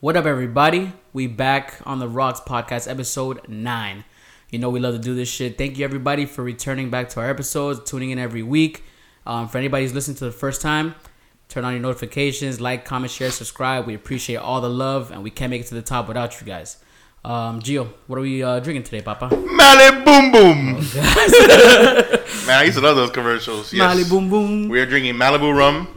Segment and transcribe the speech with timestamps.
[0.00, 0.92] What up, everybody?
[1.12, 4.04] We back on the Rocks podcast, episode nine.
[4.48, 5.58] You know we love to do this shit.
[5.58, 8.84] Thank you, everybody, for returning back to our episodes, tuning in every week.
[9.26, 10.94] Um, for anybody who's listening to the first time,
[11.48, 13.88] turn on your notifications, like, comment, share, subscribe.
[13.88, 16.46] We appreciate all the love, and we can't make it to the top without you
[16.46, 16.76] guys.
[17.24, 19.34] Um, Gio, what are we uh, drinking today, Papa?
[19.36, 20.74] Mali Boom Boom.
[22.46, 23.72] Man, I used to love those commercials.
[23.72, 23.80] Yes.
[23.80, 24.68] Mali Boom Boom.
[24.68, 25.88] We are drinking Malibu rum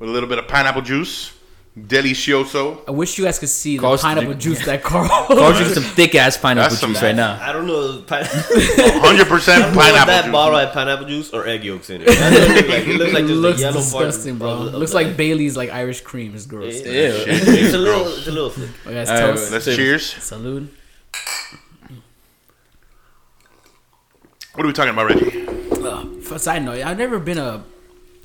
[0.00, 1.36] with a little bit of pineapple juice.
[1.78, 2.82] Delicioso.
[2.88, 5.08] I wish you guys could see the Carl's pineapple drink- juice that Carl.
[5.08, 7.38] Carl's drinking some thick ass pineapple That's some juice right now.
[7.40, 8.02] I don't know.
[8.06, 8.28] Pine- 100%
[9.48, 10.64] I don't know if that pineapple bottle juice.
[10.66, 12.06] had pineapple juice or egg yolks in it.
[12.06, 12.86] That's what it, look like.
[12.88, 14.58] it looks like It there's looks a yellow disgusting, part.
[14.58, 14.66] bro.
[14.68, 16.34] of- of looks the- like Bailey's like Irish cream.
[16.34, 16.74] It's gross.
[16.80, 17.24] It- Ew.
[17.28, 18.06] It's a little.
[18.08, 18.70] It's a little thick.
[18.86, 19.52] Oh, guys, All right, toast.
[19.52, 19.76] Let's Same.
[19.76, 20.12] cheers.
[20.14, 20.68] Salud.
[24.54, 25.46] What are we talking about, Reggie?
[25.46, 27.62] Uh, for side note, I've never been a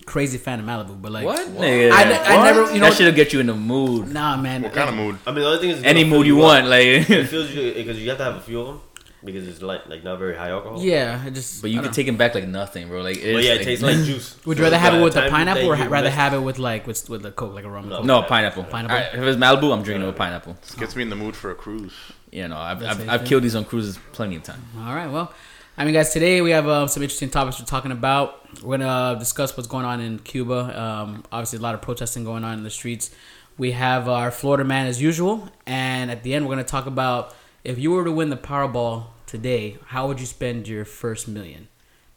[0.06, 1.48] crazy fan of Malibu, but like, What?
[1.50, 4.10] Nigga, I, ne- I never, you know, that should have get you in the mood.
[4.14, 4.62] nah, man.
[4.64, 5.18] What kind of mood?
[5.26, 6.44] I mean, the other thing is Any mood you up.
[6.44, 6.86] want, like.
[7.10, 8.82] It feels you because you have to have a few of them
[9.24, 10.80] because it's like like not very high alcohol.
[10.80, 11.62] Yeah, I just.
[11.64, 13.02] But you I can don't take him back like nothing, bro.
[13.02, 14.46] Like, But it's yeah, like, it tastes like juice.
[14.46, 16.86] Would you rather have it with the pineapple or ha- rather have it with like
[16.86, 17.90] with with the Coke, like a rum?
[17.90, 18.04] No.
[18.04, 18.64] No pineapple.
[18.66, 18.96] Pineapple?
[18.96, 20.56] Alright, if it's Malibu, I'm drinking it with pineapple.
[20.78, 21.94] Gets me in the mood for a cruise.
[22.32, 24.62] You know, I've, That's I've, I've killed these on cruises plenty of time.
[24.78, 25.34] All right, well,
[25.78, 28.64] I mean, guys, today we have uh, some interesting topics we're talking about.
[28.64, 30.82] We're gonna discuss what's going on in Cuba.
[30.82, 33.12] Um, obviously, a lot of protesting going on in the streets.
[33.58, 37.36] We have our Florida man as usual, and at the end, we're gonna talk about
[37.66, 41.68] if you were to win the Powerball today, how would you spend your first million?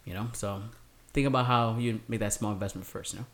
[0.05, 0.61] You know, so
[1.11, 3.13] think about how you make that small investment first.
[3.13, 3.25] You know,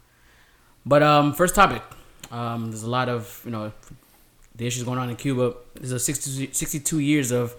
[0.87, 1.83] but um, first topic.
[2.31, 3.71] Um, there's a lot of you know
[4.55, 5.53] the issues going on in Cuba.
[5.75, 7.55] There's a 60, 62 years of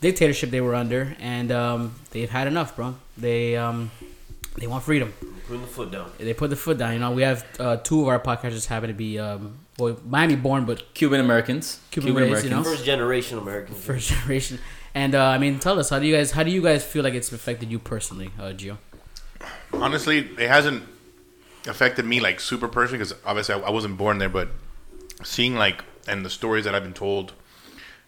[0.00, 2.96] dictatorship they were under, and um, they've had enough, bro.
[3.16, 3.90] They um,
[4.56, 5.12] they want freedom.
[5.46, 6.10] Putting the foot down.
[6.18, 6.92] They put the foot down.
[6.92, 10.36] You know, we have uh, two of our podcasters happen to be um, well, Miami
[10.36, 11.80] born, but Cuban Americans.
[11.90, 12.62] Cuban raised, you know?
[12.62, 14.58] First generation Americans, first generation.
[14.94, 17.02] And uh, I mean, tell us how do you guys how do you guys feel
[17.04, 18.78] like it's affected you personally, uh, Gio?
[19.72, 20.84] Honestly, it hasn't
[21.66, 24.48] affected me like super personally because obviously I, I wasn't born there, but
[25.22, 27.32] seeing like and the stories that I've been told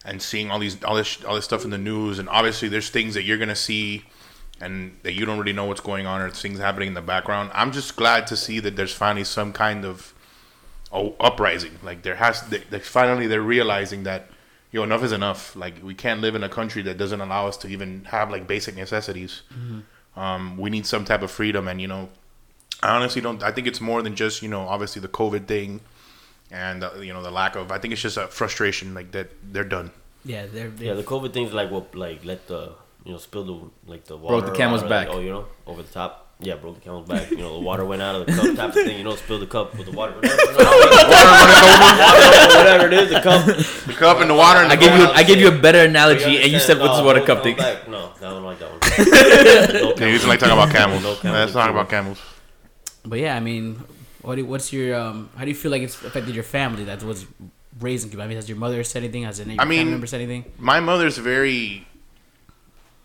[0.05, 2.89] and seeing all these all this all this stuff in the news and obviously there's
[2.89, 4.03] things that you're gonna see
[4.61, 7.51] and that you don't really know what's going on or things happening in the background.
[7.53, 10.13] I'm just glad to see that there's finally some kind of
[10.91, 11.79] oh, uprising.
[11.83, 14.29] Like there has, they, they finally they're realizing that
[14.71, 15.55] yo enough is enough.
[15.55, 18.47] Like we can't live in a country that doesn't allow us to even have like
[18.47, 19.41] basic necessities.
[20.15, 22.09] Um, we need some type of freedom, and you know,
[22.81, 23.41] I honestly don't.
[23.43, 25.81] I think it's more than just you know obviously the COVID thing
[26.53, 27.71] and uh, you know the lack of.
[27.71, 29.91] I think it's just a frustration like that they're done.
[30.23, 33.43] Yeah, they're, they're Yeah, the COVID thing's like what like let the you know spill
[33.43, 35.07] the like the water Broke the camel's out back.
[35.07, 36.19] Like, oh, you know, over the top.
[36.39, 37.31] Yeah, broke the camel's back.
[37.31, 38.97] You know, the water went out of the cup type of thing.
[38.97, 40.13] You know, spill the cup with the water.
[40.15, 40.37] Whatever,
[42.57, 43.45] whatever it is, the cup.
[43.45, 44.59] The cup and the water.
[44.59, 46.97] And I the gave you I gave you a better analogy, and you said what's
[46.97, 47.55] the water cup thing.
[47.55, 47.87] back.
[47.87, 48.79] No, I don't like that one.
[49.73, 51.01] No Yeah, you used like talking about camels.
[51.03, 51.39] No camels.
[51.39, 52.19] Let's talk about camels.
[53.05, 53.81] But yeah, I mean,
[54.23, 55.29] what do, what's your um?
[55.37, 56.83] How do you feel like it's affected your family?
[56.85, 57.25] That was
[57.79, 58.23] raised in Cuba.
[58.23, 59.23] I mean, has your mother said anything?
[59.23, 60.51] Has any I mean- family members said anything?
[60.57, 61.85] My mother's very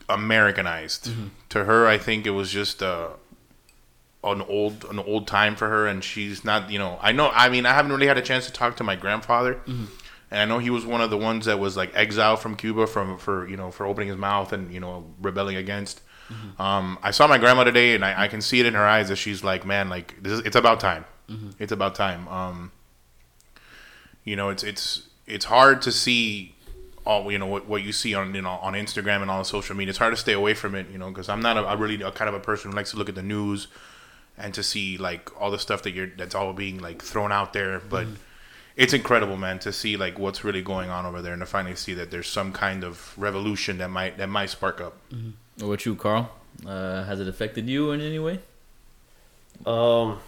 [0.08, 1.10] Americanized.
[1.50, 3.08] To her, I think it was just uh,
[4.24, 6.70] an old an old time for her, and she's not.
[6.70, 7.30] You know, I know.
[7.34, 9.88] I mean, I haven't really had a chance to talk to my grandfather, and
[10.40, 13.18] I know he was one of the ones that was like exiled from Cuba from
[13.18, 16.00] for you know for opening his mouth and you know rebelling against.
[16.58, 19.08] Um, I saw my grandma today, and I, I can see it in her eyes
[19.08, 21.04] that she's like, man, like this is, it's about time.
[21.58, 22.26] It's about time.
[22.28, 22.72] Um,
[24.24, 26.54] you know, it's it's it's hard to see
[27.04, 29.44] all you know what, what you see on you know on Instagram and all the
[29.44, 29.90] social media.
[29.90, 32.00] It's hard to stay away from it, you know, because I'm not a, a really
[32.02, 33.68] a kind of a person who likes to look at the news
[34.36, 37.52] and to see like all the stuff that you're that's all being like thrown out
[37.52, 37.80] there.
[37.80, 38.06] But
[38.76, 41.74] it's incredible, man, to see like what's really going on over there and to finally
[41.74, 44.98] see that there's some kind of revolution that might that might spark up.
[45.60, 46.30] What you, Carl?
[46.64, 48.40] Uh, has it affected you in any way?
[49.66, 50.18] Um,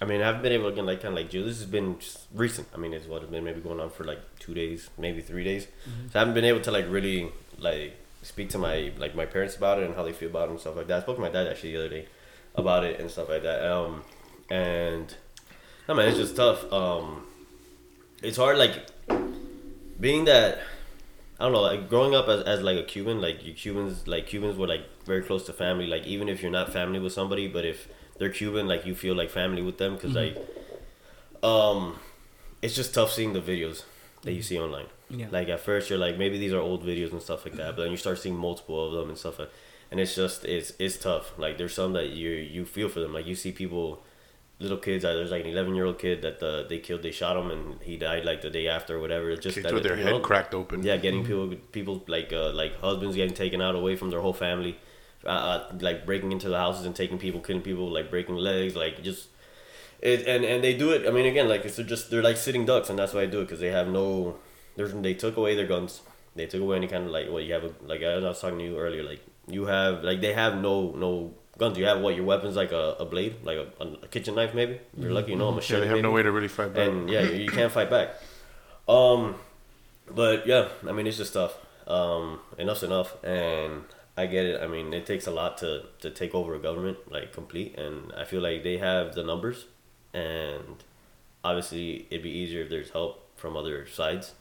[0.00, 1.44] I mean, I've been able to get like kind of like you.
[1.44, 2.66] This has been just recent.
[2.74, 5.44] I mean, it's what has been maybe going on for like two days, maybe three
[5.44, 5.68] days.
[6.10, 9.56] So I haven't been able to like really like speak to my like my parents
[9.56, 10.98] about it and how they feel about it and stuff like that.
[10.98, 12.06] I spoke to my dad actually the other day
[12.56, 13.64] about it and stuff like that.
[13.64, 14.02] Um,
[14.50, 15.14] and
[15.88, 16.70] I mean, it's just tough.
[16.72, 17.24] Um,
[18.20, 18.88] it's hard like
[20.00, 20.60] being that
[21.42, 24.28] I don't know, like growing up as, as like a Cuban, like you Cubans, like
[24.28, 25.88] Cubans were like very close to family.
[25.88, 29.16] Like even if you're not family with somebody, but if they're Cuban, like you feel
[29.16, 30.36] like family with them because like,
[31.42, 31.98] um,
[32.62, 33.82] it's just tough seeing the videos
[34.22, 34.86] that you see online.
[35.10, 35.26] Yeah.
[35.32, 37.82] Like at first you're like maybe these are old videos and stuff like that, but
[37.82, 39.50] then you start seeing multiple of them and stuff, like,
[39.90, 41.36] and it's just it's it's tough.
[41.36, 43.12] Like there's some that you you feel for them.
[43.12, 44.04] Like you see people
[44.62, 45.04] little kids.
[45.04, 47.02] Uh, there's like an 11 year old kid that the, they killed.
[47.02, 49.30] They shot him and he died like the day after or whatever.
[49.30, 50.82] It's just Kids that, with their you head know, cracked open.
[50.82, 54.32] Yeah, getting people people like uh, like husbands getting taken out away from their whole
[54.32, 54.78] family,
[55.24, 58.76] uh, uh, like breaking into the houses and taking people, killing people, like breaking legs,
[58.76, 59.28] like just.
[60.00, 61.06] It, and and they do it.
[61.06, 63.40] I mean, again, like it's just they're like sitting ducks, and that's why I do
[63.40, 64.36] it because they have no.
[64.74, 66.00] There's they took away their guns.
[66.34, 67.62] They took away any kind of like what you have.
[67.62, 69.04] A, like I was talking to you earlier.
[69.04, 71.76] Like you have like they have no no guns.
[71.78, 74.80] You have what your weapons like a, a blade, like a, a kitchen knife maybe.
[74.96, 75.80] You're lucky, you know, a Yeah, machete.
[75.80, 76.88] they have no way to really fight back.
[76.88, 78.10] and yeah, you, you can't fight back.
[78.88, 79.36] Um,
[80.10, 81.54] but yeah, I mean it's just tough.
[81.86, 83.82] Um, enough's enough, and
[84.16, 84.60] I get it.
[84.62, 88.12] I mean it takes a lot to to take over a government like complete, and
[88.14, 89.66] I feel like they have the numbers,
[90.14, 90.82] and
[91.44, 94.32] obviously it'd be easier if there's help from other sides.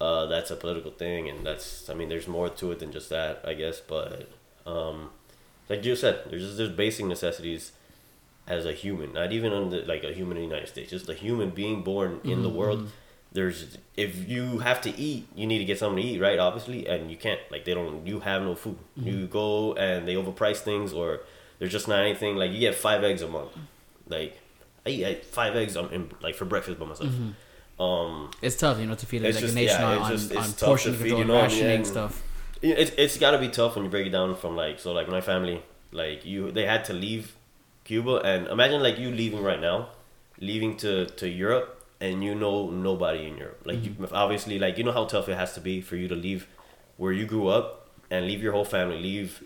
[0.00, 3.08] Uh, that's a political thing, and that's I mean there's more to it than just
[3.10, 3.80] that, I guess.
[3.80, 4.28] But
[4.66, 5.10] um,
[5.68, 7.72] like you said, there's just there's basic necessities
[8.46, 11.08] as a human, not even on the, like a human in the United States, just
[11.08, 12.56] a human being born in the mm-hmm.
[12.56, 12.90] world.
[13.30, 16.38] There's if you have to eat, you need to get something to eat, right?
[16.38, 17.40] Obviously, and you can't.
[17.50, 18.06] Like they don't.
[18.06, 18.78] You have no food.
[18.98, 19.08] Mm-hmm.
[19.08, 21.20] You go and they overprice things, or
[21.58, 22.36] there's just not anything.
[22.36, 23.52] Like you get five eggs a month.
[24.08, 24.38] Like
[24.86, 27.10] I eat like, five eggs on in, like for breakfast by myself.
[27.10, 27.82] Mm-hmm.
[27.82, 30.52] Um, It's tough, you know, to feed like just- a nation yeah, on, just- on
[30.52, 32.22] portion control, you know, rationing stuff.
[32.62, 35.08] It's it's got to be tough when you break it down from like so like
[35.08, 35.62] my family
[35.92, 37.34] like you they had to leave
[37.84, 39.88] Cuba and imagine like you leaving right now
[40.40, 43.62] leaving to to Europe and you know nobody in Europe.
[43.64, 46.14] Like you, obviously like you know how tough it has to be for you to
[46.14, 46.46] leave
[46.96, 49.42] where you grew up and leave your whole family leave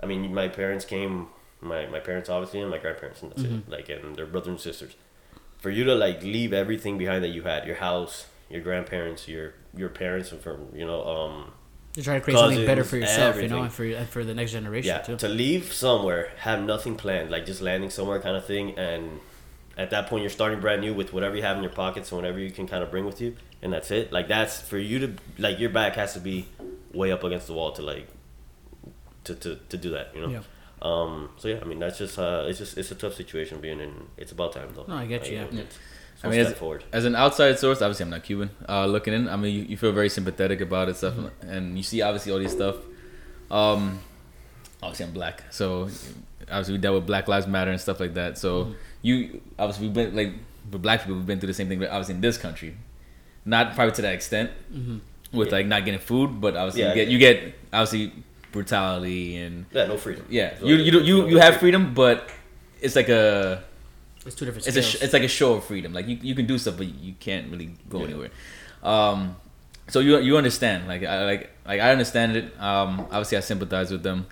[0.00, 1.28] I mean my parents came
[1.60, 4.60] my my parents obviously and my grandparents and that's it like and their brothers and
[4.60, 4.94] sisters.
[5.58, 9.54] For you to like leave everything behind that you had your house your grandparents your
[9.76, 11.52] your parents and from you know um
[11.94, 14.34] You're trying to create something better for yourself, you know, and for and for the
[14.34, 15.16] next generation yeah too.
[15.16, 19.20] to leave somewhere have nothing planned like just landing somewhere kind of thing and
[19.76, 22.20] at that point you're starting brand new with whatever you have in your pockets and
[22.20, 24.98] whatever you can kind of bring with you and that's it like that's for you
[24.98, 26.46] to like your back has to be
[26.92, 28.08] way up against the wall to like
[29.24, 30.40] to to, to do that you know Yeah.
[30.82, 33.80] um so yeah i mean that's just uh it's just it's a tough situation being
[33.80, 35.62] in it's about time though No, I get you, yeah.
[36.24, 38.50] I mean, as, forward as an outside source, obviously I'm not Cuban.
[38.68, 41.48] Uh, looking in, I mean, you, you feel very sympathetic about it, stuff, Mm-hmm.
[41.48, 42.76] and you see obviously all these stuff.
[43.50, 44.00] Um,
[44.82, 45.88] obviously I'm black, so
[46.48, 48.38] obviously we dealt with Black Lives Matter and stuff like that.
[48.38, 48.72] So Mm-hmm.
[49.02, 50.32] you obviously we've been like
[50.70, 52.76] black people, we've been through the same thing, but obviously in this country,
[53.44, 55.36] not probably to that extent Mm-hmm.
[55.38, 55.54] with Yeah.
[55.54, 58.12] like not getting food, but obviously Yeah, you get you get obviously
[58.52, 62.30] brutality and yeah no freedom yeah, you you don't- you you have freedom, but
[62.80, 63.62] it's like a
[64.26, 65.00] It's two different it's a scales.
[65.00, 65.92] sh- it's like a show of freedom.
[65.92, 68.30] Like you, you can do stuff, but you can't really go anywhere.
[68.82, 69.36] Um,
[69.88, 72.44] so you you understand like I like like I understand it.
[72.60, 74.26] Um, obviously I sympathize with them.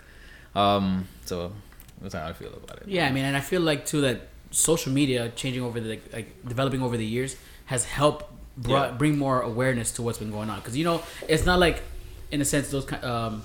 [0.54, 1.52] Um, so
[2.00, 2.88] that's how I feel about it.
[2.88, 6.12] Yeah, I mean, and I feel like too that social media changing over the like,
[6.12, 7.36] like developing over the years
[7.66, 8.96] has helped brought, Yeah.
[8.98, 10.58] bring more awareness to what's been going on.
[10.60, 11.82] Because you know, it's not like
[12.30, 13.42] in a sense those um,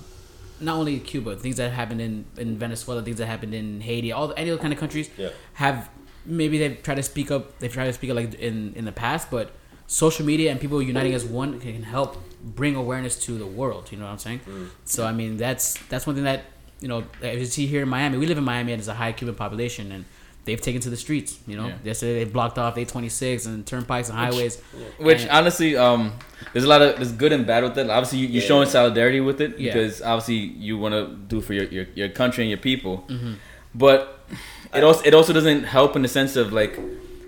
[0.60, 4.32] not only Cuba, things that happened in in Venezuela, things that happened in Haiti, all
[4.36, 5.28] any other kind of countries Yeah.
[5.54, 5.88] have
[6.28, 7.58] maybe they've tried to speak up.
[7.58, 9.50] They've tried to speak up like in in the past, but
[9.86, 13.90] social media and people uniting as one can help bring awareness to the world.
[13.90, 14.40] You know what I'm saying?
[14.84, 16.44] So I mean, that's that's one thing that
[16.80, 17.04] you know.
[17.22, 19.34] As you see here in Miami, we live in Miami, and there's a high Cuban
[19.34, 20.04] population, and
[20.44, 21.38] they've taken to the streets.
[21.46, 21.76] You know, Yeah.
[21.84, 24.60] yesterday they blocked off 826 and turnpikes and highways.
[24.98, 26.12] Which And- honestly, um,
[26.52, 27.90] there's a lot of there's good and bad with it.
[27.90, 28.48] Obviously, you, you're Yeah.
[28.48, 29.72] showing solidarity with it Yeah.
[29.74, 33.04] because obviously you want to do for your, your, your country and your people.
[33.08, 33.32] Mm-hmm.
[33.74, 34.26] But
[34.74, 36.78] it also it also doesn't help in the sense of like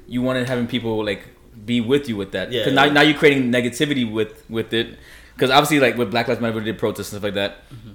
[0.06, 1.22] you wanted having people like
[1.64, 2.50] be with you with that.
[2.52, 2.60] Yeah.
[2.60, 4.98] Because now now you're creating negativity with with it.
[5.34, 7.68] Because obviously, like with Black Lives Matter, did protests and stuff like that.
[7.72, 7.90] Mm-hmm.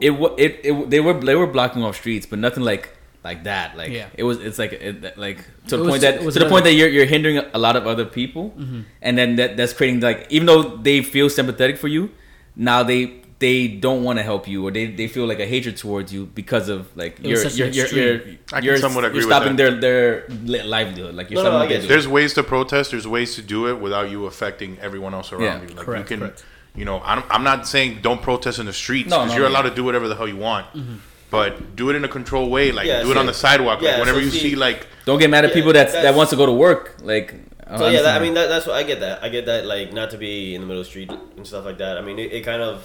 [0.00, 3.76] It, it it they were they were blocking off streets, but nothing like like that.
[3.76, 4.06] Like Yeah.
[4.14, 6.72] it was it's like it, like to the was- point that to the point that
[6.72, 8.80] you're you're hindering a lot of other people, Mm-hmm.
[9.02, 12.10] and then that that's creating like even though they feel sympathetic for you,
[12.54, 15.76] now they they don't want to help you or they, they feel like a hatred
[15.76, 19.30] towards you because of like you're was such you're you're, you're, you're, somewhat agree you're
[19.30, 19.80] stopping that.
[19.80, 21.82] their their livelihood like you're No, no, stopping I what get they you.
[21.82, 21.88] do.
[21.88, 22.90] There's ways to protest.
[22.90, 25.68] There's ways to do it without you affecting everyone else around Yeah, you.
[25.76, 26.44] Like correct, you can, correct.
[26.74, 29.48] you know, I'm, I'm not saying don't protest in the streets No, because no, you're
[29.48, 29.52] no.
[29.54, 30.96] allowed to do whatever the hell you want, mm-hmm.
[31.30, 32.72] but do it in a controlled way.
[32.72, 33.80] Like Yeah, do it so- on the sidewalk.
[33.82, 35.92] yeah, like whenever so you see- see like Don't get mad at Yeah, people that
[35.92, 37.34] that wants to go to work like
[37.78, 39.92] So yeah, that, I mean that, that's what I get that I get that like
[39.92, 41.98] not to be in the middle of the street and stuff like that.
[41.98, 42.84] I mean it, it kind of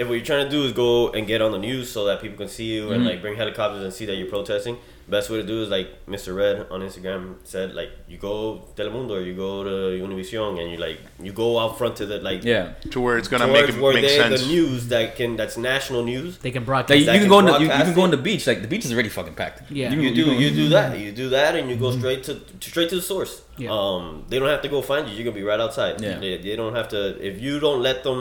[0.00, 2.16] if what you're trying to do is go and get on the news so that
[2.22, 3.08] people can see you and Mhm.
[3.10, 4.76] like bring helicopters and see that you're protesting,
[5.16, 6.30] best way to do is like Mr.
[6.40, 8.34] Red on Instagram said, like you go
[8.76, 9.74] Telemundo or you go to
[10.06, 12.64] Univision and you like you go out front to the like Yeah.
[12.94, 14.40] to where it's gonna make it where make they sense.
[14.42, 16.38] the news that can that's national news.
[16.38, 17.00] They can Like broadcast.
[17.00, 18.46] you, can can go on the, you, you can go on the beach.
[18.50, 19.58] Like the beach is already fucking packed.
[19.70, 19.90] Yeah.
[19.90, 22.66] can- You do you do that you do that and you go straight to, to
[22.72, 23.34] straight to the source.
[23.58, 23.70] Yeah.
[23.76, 25.14] Um, they don't have to go find you.
[25.16, 25.94] You're gonna be right outside.
[26.00, 26.18] Yeah.
[26.22, 27.00] They, they don't have to.
[27.30, 28.20] If you don't let them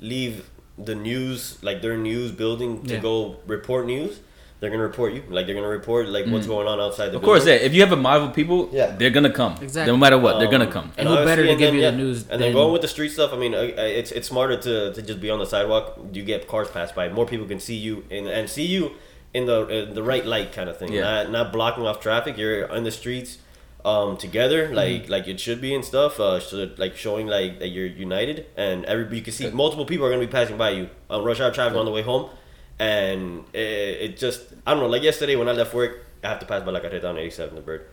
[0.00, 0.36] leave
[0.84, 3.00] the news like their news building to Yeah.
[3.00, 4.20] go report news,
[4.60, 5.22] they're gonna report you.
[5.30, 7.12] Like they're gonna report like what's going on outside the.
[7.18, 7.20] Mm.
[7.20, 7.54] Of course, yeah.
[7.54, 8.94] If you have a mob of people, Yeah.
[8.98, 9.54] they're gonna come.
[9.62, 9.90] Exactly.
[9.92, 10.92] No matter what, they're gonna Um, come.
[10.98, 12.88] And who better to give then, you the news And than- then going with the
[12.88, 15.98] street stuff, I mean, it's it's smarter to, to just be on the sidewalk.
[16.12, 18.92] You get cars pass by, more people can see you and, and see you
[19.32, 20.92] in the in the right light kind of thing.
[20.92, 21.02] Yeah.
[21.02, 22.36] Not not blocking off traffic.
[22.36, 23.38] You're in the streets
[23.84, 27.68] um together like like it should be and stuff uh so like showing like that
[27.68, 30.88] you're united and everybody you can see multiple people are gonna be passing by you
[31.08, 32.28] on rush hour traffic on the way home
[32.78, 33.58] and it,
[34.04, 36.62] it just i don't know like yesterday when i left work i have to pass
[36.62, 37.86] by like i hit down 87 the bird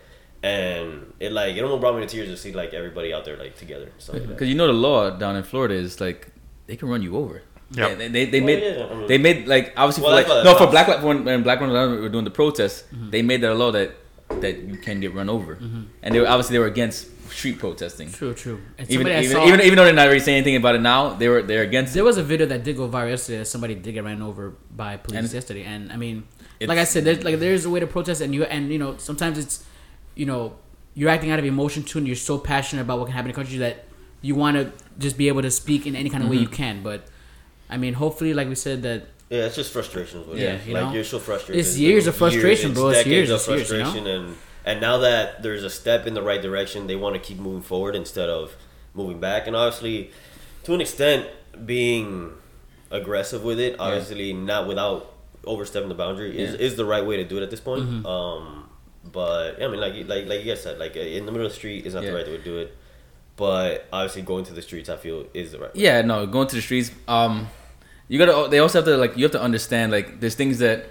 [0.43, 3.37] and it like it almost brought me to tears to see like everybody out there
[3.37, 4.27] like together and stuff like.
[4.27, 6.27] Because you know the law down in Florida is like
[6.67, 7.41] they can run you over.
[7.71, 7.95] Yeah.
[7.95, 10.43] They, they, they Oh, made yeah, I mean- they made like obviously Well, for like
[10.45, 13.09] no for black Lives- when, when black Lives Matter were doing the protests Mm-hmm.
[13.09, 13.93] they made that a law that
[14.29, 15.53] that you can get run over
[16.03, 18.59] and they were obviously they were against street protesting True, true.
[18.77, 21.13] And even even, saw, even even though they're not really saying anything about it now
[21.13, 22.05] they were they're against there it.
[22.05, 24.97] was a video that did go viral yesterday that somebody did get ran over by
[24.97, 26.25] police And- yesterday, and I mean,
[26.61, 28.97] like I said, there's like there's a way to protest, and you and you know
[28.97, 29.63] sometimes it's,
[30.15, 30.55] you know,
[30.93, 33.33] you're acting out of emotion too, and you're so passionate about what can happen in
[33.33, 33.85] the country that
[34.21, 36.43] you want to just be able to speak in any kind of way Mm-hmm.
[36.43, 36.83] you can.
[36.83, 37.05] But
[37.69, 40.65] I mean, hopefully, like we said, that Yeah, it's just frustrations with Yeah, it.
[40.67, 40.93] you like know?
[40.93, 41.59] you're so frustrated.
[41.65, 42.87] It's years of frustration, bro.
[42.89, 43.83] It's decades years, of it's years, you know?
[43.83, 47.19] frustration, and and now that there's a step in the right direction, they want to
[47.21, 48.55] keep moving forward instead of
[48.93, 49.47] moving back.
[49.47, 50.11] And obviously,
[50.63, 51.27] to an extent,
[51.65, 52.31] being
[52.91, 55.13] aggressive with it, obviously not without
[55.45, 56.59] overstepping the boundary, is, Yeah.
[56.59, 57.83] is the right way to do it at this point.
[57.83, 58.05] Mm-hmm.
[58.05, 58.69] Um,
[59.11, 61.51] but yeah, I mean, like like like you guys said, like in the middle of
[61.53, 62.11] the street is not Yeah.
[62.11, 62.75] the right way to do it.
[63.37, 65.81] But obviously, going to the streets, I feel, is the right way.
[65.81, 67.47] yeah no going to the streets um
[68.07, 70.89] you gotta they also have to like you have to understand like there's things that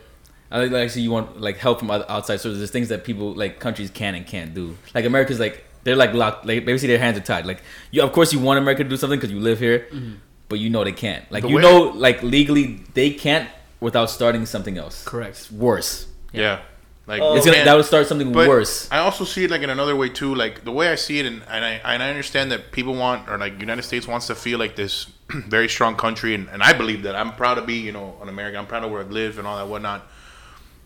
[0.50, 3.32] I like actually you want like help from other- outside so there's things that people
[3.35, 4.76] like countries can and can't do.
[4.94, 7.46] Like America's like they're like locked like basically their hands are tied.
[7.46, 10.14] Like you of course you want America to do something because you live here mm-hmm.
[10.49, 11.25] but you know they can't.
[11.32, 13.49] Like The you way- know like legally they can't
[13.80, 15.04] without starting something else.
[15.04, 15.30] Correct.
[15.37, 16.06] it's worse.
[16.32, 16.61] Yeah,
[17.06, 17.36] like Oh.
[17.36, 19.94] it's gonna that would start something But worse I also see it like in another
[19.94, 20.34] way too.
[20.34, 23.28] Like the way I see it, and, and I and I understand that people want
[23.28, 26.72] or like United States wants to feel like this very strong country, and, and I
[26.72, 27.14] believe that.
[27.16, 28.58] I'm proud to be you know an American.
[28.58, 30.06] I'm proud of where I live and all that whatnot.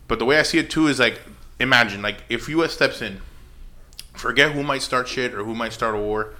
[0.07, 1.19] But the way I see it too is like
[1.59, 2.73] imagine like if U.S.
[2.73, 3.21] steps in,
[4.13, 6.33] forget who might start shit or who might start a war.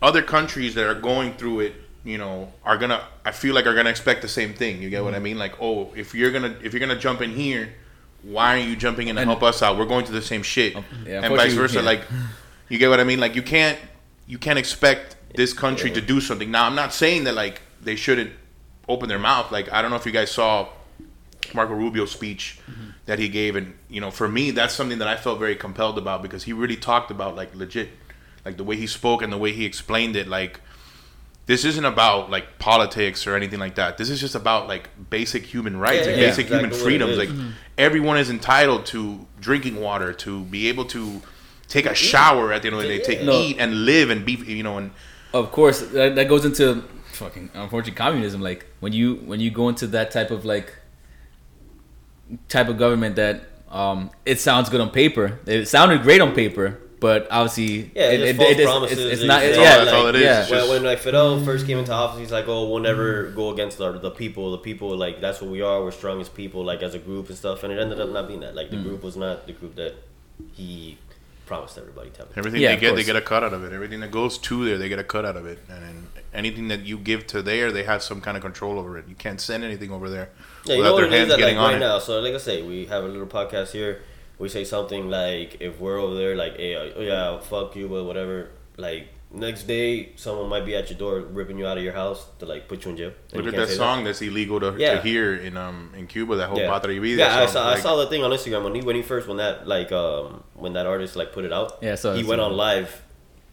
[0.00, 3.02] Other countries that are going through it, you know, are gonna.
[3.24, 4.82] I feel like are gonna expect the same thing.
[4.82, 5.38] You get what I mean?
[5.38, 7.72] Like, oh, if you're gonna if you're gonna jump in here,
[8.22, 9.76] why aren't you jumping in to And- help us out?
[9.78, 10.74] We're going to the same shit,
[11.06, 11.76] yeah, and vice versa.
[11.78, 11.82] yeah.
[11.82, 12.02] Like,
[12.68, 13.20] you get what I mean?
[13.20, 13.78] Like, you can't
[14.26, 16.50] you can't expect this country to do something.
[16.50, 18.30] Now, I'm not saying that like they shouldn't
[18.88, 19.50] open their mouth.
[19.50, 20.68] Like, I don't know if you guys saw
[21.54, 22.58] Marco Rubio's speech
[23.06, 25.98] that he gave, and you know, for me, that's something that I felt very compelled
[25.98, 27.90] about because he really talked about like legit,
[28.44, 30.28] like the way he spoke and the way he explained it.
[30.28, 30.60] Like,
[31.46, 33.98] this isn't about like politics or anything like that.
[33.98, 37.18] This is just about like basic human rights, Yeah, like yeah, basic exactly human freedoms.
[37.18, 37.50] Like, Mm-hmm.
[37.78, 41.20] everyone is entitled to drinking water, to be able to
[41.68, 43.32] take a shower at the end of the day, to No.
[43.32, 44.90] eat and live and be, you know, and
[45.34, 49.68] of course that, that goes into fucking unfortunately communism like when you when you go
[49.68, 50.74] into that type of like
[52.48, 56.78] type of government that um it sounds good on paper it sounded great on paper
[57.02, 59.58] but obviously Yeah, it, just it, false it is- promises it's, it's and not it's,
[59.58, 60.22] yeah all- that's all it is.
[60.22, 61.44] yeah when, when like Fidel mm.
[61.44, 64.52] first came into office, he's like, "Oh, we'll never go against the, the people.
[64.52, 65.82] The people, like that's what we are.
[65.82, 68.28] We're strong as people, like as a group and stuff." And it ended up not
[68.28, 68.54] being that.
[68.54, 68.84] Like the mm.
[68.84, 69.94] group was not the group that
[70.52, 70.96] he
[71.46, 72.10] promised everybody.
[72.10, 73.72] Type of everything Yeah, they of get, they get a cut out of it.
[73.72, 75.58] Everything that goes to there, they get a cut out of it.
[75.68, 78.96] And then anything that you give to there, they have some kind of control over
[78.96, 79.06] it.
[79.08, 80.30] You can't send anything over there
[80.64, 81.80] Yeah, you without know what their it is hands that, like getting on right it.
[81.80, 81.98] now.
[81.98, 84.02] So like I say, we have a little podcast here.
[84.42, 88.02] We say something like, if we're over there, like, hey, oh yeah, fuck you, but
[88.10, 88.36] whatever.
[88.76, 89.04] Like
[89.44, 92.44] next day, someone might be at your door ripping you out of your house to
[92.52, 93.12] like put you in jail.
[93.32, 94.94] Look at can't that song that's illegal to, Yeah.
[94.96, 96.34] to hear in um in Cuba.
[96.40, 97.52] That whole Yeah, Patria y Vida yeah I song.
[97.54, 99.90] saw, I saw the thing on Instagram when he when he first when that like
[99.92, 101.78] um when that artist like put it out.
[101.80, 102.90] Yeah, so he went on live.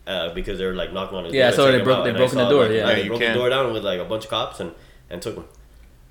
[0.07, 1.51] Uh, because they were like knocking on his Yeah, I door.
[1.51, 2.77] to saw check they broke- they broke the door, like, yeah.
[2.87, 3.33] Yeah, they you broke can.
[3.33, 4.71] the door down with like a bunch of cops and
[5.11, 5.45] and took him.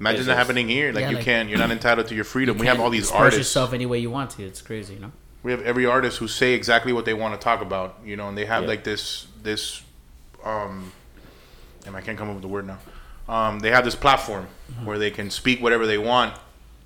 [0.00, 0.92] Imagine that happening here.
[0.92, 1.48] Like Yeah, you like- can't.
[1.48, 2.56] You're not entitled to your freedom.
[2.58, 3.38] we have all these express artists.
[3.38, 4.44] yourself any way you want to.
[4.44, 5.12] It's crazy, you know.
[5.42, 8.28] we have every artist who say exactly what they want to talk about, you know,
[8.28, 8.68] and they have Yeah.
[8.68, 9.82] like this this
[10.44, 10.92] um
[11.86, 12.78] and I can't come up with the word now.
[13.28, 14.84] um, they have this platform Mm-hmm.
[14.86, 16.34] where they can speak whatever they want.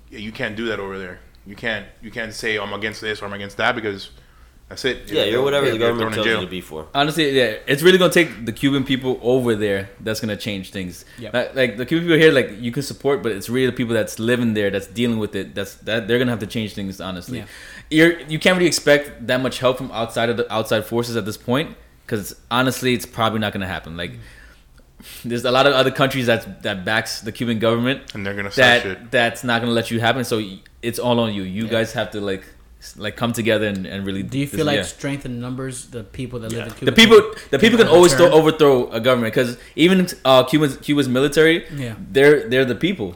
[0.09, 1.19] You can't do that over there.
[1.45, 1.85] You can't.
[2.01, 4.09] You can't say I'm against this or I'm against that because
[4.73, 5.11] that's it.
[5.11, 6.87] Yeah, you're whatever the government thrown tells you to be for.
[6.93, 11.05] Honestly, yeah, it's really gonna take the Cuban people over there that's gonna change things.
[11.19, 11.33] Yep.
[11.33, 13.93] Like, like, the Cuban people here, like you can support, but it's really the people
[13.93, 15.55] that's living there, that's dealing with it.
[15.55, 16.99] That's that they're gonna have to change things.
[16.99, 17.45] Honestly, Yeah.
[17.89, 21.25] you're you can't really expect that much help from outside of the outside forces at
[21.25, 21.75] this point,
[22.05, 23.95] because honestly, it's probably not gonna happen.
[23.97, 24.13] Like,
[25.25, 28.51] there's a lot of other countries that that backs the Cuban government and they're gonna
[28.51, 28.99] say shit.
[28.99, 30.23] that that's not gonna let you happen.
[30.23, 30.41] So
[30.81, 31.43] it's all on you.
[31.43, 32.52] You guys have to like s-
[32.97, 34.23] like come together and, and really.
[34.23, 34.83] Do you this- feel like yeah.
[34.83, 35.87] strength in numbers?
[35.87, 36.85] The people that live in Cuba.
[36.91, 37.19] the people
[37.51, 38.29] the people can always Return.
[38.31, 41.95] throw, overthrow a government because even uh, Cuba's Cuba's military, Yeah.
[42.11, 43.15] they're they're the people.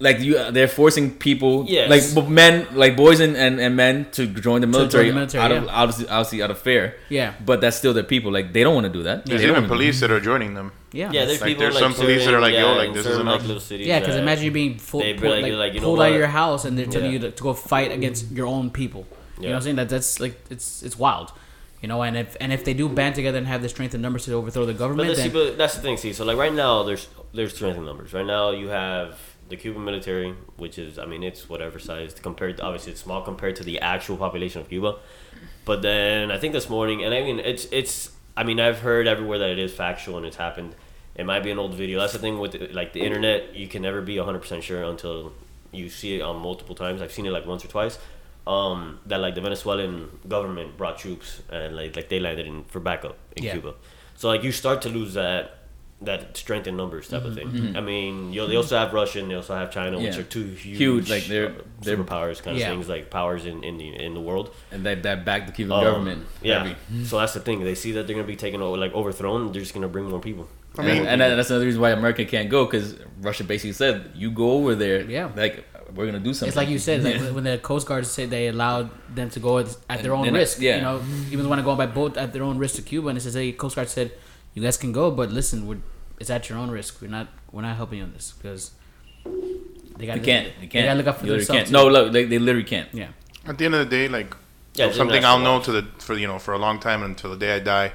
[0.00, 1.90] Like you, they're forcing people, Yes.
[2.14, 5.42] like men, like boys and, and, and men to join the join the military, military,
[5.42, 5.70] out of yeah.
[5.80, 6.94] obviously obviously out of fear.
[7.08, 7.34] Yeah.
[7.44, 8.30] But that's still their people.
[8.30, 9.26] Like they don't want to do that.
[9.26, 10.70] There's even wanna police that are joining them.
[10.92, 11.10] Yeah.
[11.12, 12.94] Yeah, there's Like, people there's like some police that are like, yo, certain- like, in
[12.94, 13.40] this is certain, enough.
[13.40, 15.80] like, little cities Yeah, because imagine you being full, they pulled, like- like, like, you
[15.80, 17.12] know pulled out of your house and they're telling Yeah.
[17.12, 19.06] you to, to go fight against your own people.
[19.38, 19.76] You know what I'm saying?
[19.76, 21.32] That that's like it's it's wild.
[21.82, 24.02] You know, and if and if they do band together and have the strength and
[24.02, 25.96] numbers to overthrow the government, let's see, but that's the thing.
[25.96, 28.12] See, so like right now, there's there's strength in numbers.
[28.12, 29.16] Right now, you have
[29.48, 32.56] the Cuban military, which is, I mean, it's whatever size compared.
[32.56, 34.96] To, obviously, it's small compared to the actual population of Cuba.
[35.64, 38.10] But then I think this morning, and I mean, it's it's.
[38.40, 40.74] I mean, I've heard everywhere that it is factual and it's happened.
[41.16, 41.98] It might be an old video.
[42.00, 43.54] That's the thing with like the internet.
[43.56, 45.32] You can never be hundred percent sure until
[45.72, 47.02] you see it on multiple times.
[47.02, 47.98] I've seen it like once or twice.
[48.46, 52.80] Um, that like the Venezuelan government brought troops and like like they landed in for
[52.80, 53.52] backup in Yeah.
[53.54, 53.74] Cuba.
[54.14, 55.58] So like you start to lose that
[56.00, 57.76] that strength in numbers type of thing.
[57.76, 60.20] I mean, you they also have Russia and they also have China, which Mm-hmm.
[60.20, 62.70] Are two huge, Huge, like, they're- uh, they're- superpowers kind of Yeah.
[62.70, 64.54] things, like powers in in the in the world.
[64.70, 66.26] and they that back the Cuban Um, government.
[66.40, 66.62] Yeah.
[66.64, 66.76] heavy.
[67.04, 67.64] So that's the thing.
[67.64, 69.50] They see that they're gonna be taken over, like overthrown.
[69.52, 70.46] They're just gonna bring more people.
[70.78, 73.94] I mean, and, and that's another reason why America can't go because Russia basically said,
[74.14, 75.30] "You go over there, Yeah.
[75.34, 75.64] like
[75.96, 77.30] we're gonna do something." it's like you said, like Yeah.
[77.36, 80.28] when the Coast Guard said they allowed them to go at, at their own And-
[80.28, 80.60] and, risk.
[80.60, 80.76] yeah.
[80.76, 81.00] You know,
[81.32, 83.34] even when I go by boat at their own risk to Cuba, and it says,
[83.34, 84.12] "Hey, Coast Guard said
[84.54, 85.78] you guys can go, but listen, we're,
[86.18, 87.00] it's at your own risk.
[87.00, 88.72] We're not we're not helping you on this because
[89.24, 90.52] they got They can't.
[90.60, 90.86] They can't.
[90.86, 91.62] gotta look out for You themselves.
[91.62, 91.70] can't.
[91.72, 92.92] No, look, they, they literally can't.
[92.92, 93.08] Yeah.
[93.46, 94.34] At the end of the day, like
[94.74, 97.36] Yeah, something I'll know to the for you know for a long time until the
[97.36, 97.92] day I die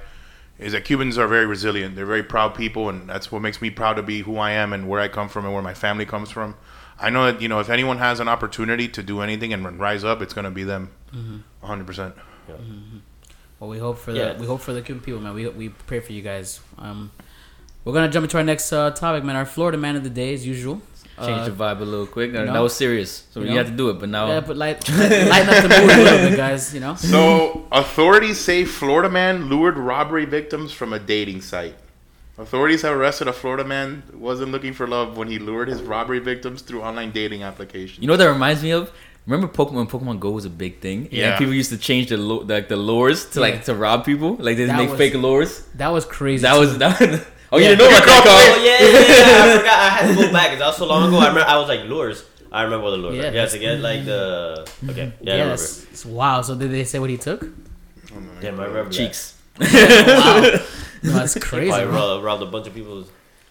[0.59, 1.95] is that Cubans are very resilient.
[1.95, 4.71] They're very proud people, and that's what makes me proud to be who I am
[4.71, 6.55] and where I come from and where my family comes from.
[6.99, 10.03] I know that you know if anyone has an opportunity to do anything and rise
[10.03, 11.37] up, it's gonna be them, Mm-hmm.
[11.61, 11.87] 100.
[11.87, 12.15] percent
[13.63, 14.37] Well, we hope for the Yeah.
[14.37, 15.33] we hope for the Cuban people, man.
[15.33, 16.59] We we pray for you guys.
[16.77, 17.11] Um,
[17.85, 19.37] we're gonna jump into our next uh, topic, man.
[19.37, 20.81] Our Florida man of the day, as usual.
[21.17, 22.33] Change Uh, the vibe a little quick.
[22.33, 22.45] know?
[22.45, 23.99] that was serious, so You you, had to do it.
[24.01, 26.73] But now, yeah, but light, lighten up the mood a little bit, guys.
[26.73, 26.95] You know.
[26.95, 31.75] So authorities say Florida man lured robbery victims from a dating site.
[32.37, 35.81] Authorities have arrested a Florida man who wasn't looking for love when he lured his
[35.83, 37.99] robbery victims through online dating applications.
[38.01, 38.91] you know what that reminds me of?
[39.25, 39.89] Remember Pokemon?
[39.89, 41.07] Pokemon Go was a big thing.
[41.11, 41.29] Yeah.
[41.29, 43.45] And people used to change the lo- like the lures to Yeah.
[43.47, 44.35] like to rob people.
[44.39, 45.61] Like they make was- fake lures.
[45.75, 46.41] That was crazy.
[46.43, 46.59] That too.
[46.59, 47.01] was that.
[47.51, 47.69] oh, Yeah.
[47.71, 48.65] you didn't know about that, Oh Carl?
[48.65, 49.53] yeah, yeah, yeah.
[49.53, 49.79] I forgot.
[49.79, 50.49] I had to go back.
[50.49, 51.17] 'cause that was so long ago.
[51.19, 51.49] I remember.
[51.49, 52.23] I was like lures.
[52.51, 53.15] I remember what the lures.
[53.15, 54.67] Yeah, Yeah, yeah to like the.
[54.89, 55.11] Okay.
[55.21, 55.51] Yeah, I remember.
[55.61, 55.85] yes.
[55.91, 56.41] It's wow.
[56.41, 57.43] So did they say what he took?
[57.43, 58.89] Oh, Damn, I remember.
[58.89, 58.91] that.
[58.91, 59.35] Cheeks.
[59.59, 60.59] wow.
[61.03, 61.67] No, that's crazy.
[61.69, 61.95] Probably bro.
[61.97, 63.03] robbed, robbed a bunch of people.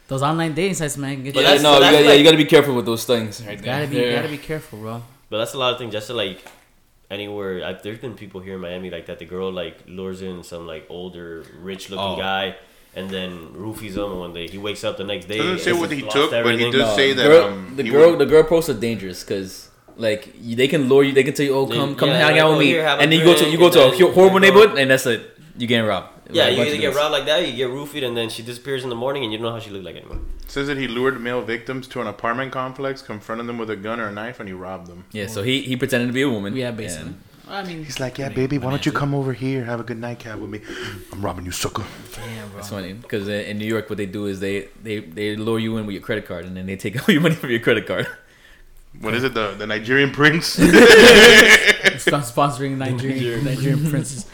[0.09, 1.23] Those online dating sites, man.
[1.23, 2.87] Get But you, Yeah, that's- no, you that's gotta, yeah, you gotta be careful with
[2.87, 3.43] those things.
[3.47, 3.75] Right there.
[3.75, 4.17] gotta be Yeah.
[4.17, 5.03] gotta be careful, bro.
[5.33, 5.93] But that's a lot of things.
[5.95, 6.45] Just to like
[7.11, 7.65] anywhere.
[7.65, 9.19] I, there's been people here in Miami like that.
[9.19, 12.17] The girl like lures in some like older, rich looking Oh.
[12.17, 12.57] guy,
[12.95, 14.19] and then roofies him.
[14.19, 14.47] one day.
[14.47, 16.73] he wakes up the next day, Doesn't say what he lost took, but he everything.
[16.73, 19.71] does No, say that girl, um, the girl, would- the girl posts are dangerous because
[19.97, 20.23] like
[20.61, 21.13] they can lure you.
[21.13, 22.67] They can tell you, "Oh, They- come, come yeah, hang like, out oh, with me,"
[22.77, 25.21] here, and then you go to you go to a horrible neighborhood, and that's it.
[25.57, 26.22] You getting robbed.
[26.31, 26.97] Yeah, Like, you either get this.
[26.97, 29.33] robbed like that, or you get roofied, and then she disappears in the morning, and
[29.33, 30.19] you don't know how she looked like anymore.
[30.47, 33.99] says that he lured male victims to an apartment complex, confronted them with a gun
[34.01, 35.05] or a knife, and he robbed them.
[35.13, 36.55] Yeah, so he he pretended to be a woman.
[36.57, 37.07] Yeah, basically.
[37.09, 39.65] and- I mean, He's like, yeah, I mean, baby, why don't you come over here,
[39.65, 40.61] have a good nightcap with me?
[41.13, 41.85] I'm robbing you, sucker.
[42.15, 42.61] Damn, bro.
[42.61, 45.77] It's funny because in New York, what they do is they, they they lure you
[45.77, 47.87] in with your credit card, and then they take all your money from your credit
[47.87, 48.07] card.
[49.01, 50.47] What is it, the the Nigerian prince?
[52.07, 54.27] Stop sponsoring Nigerian Nigerian princes.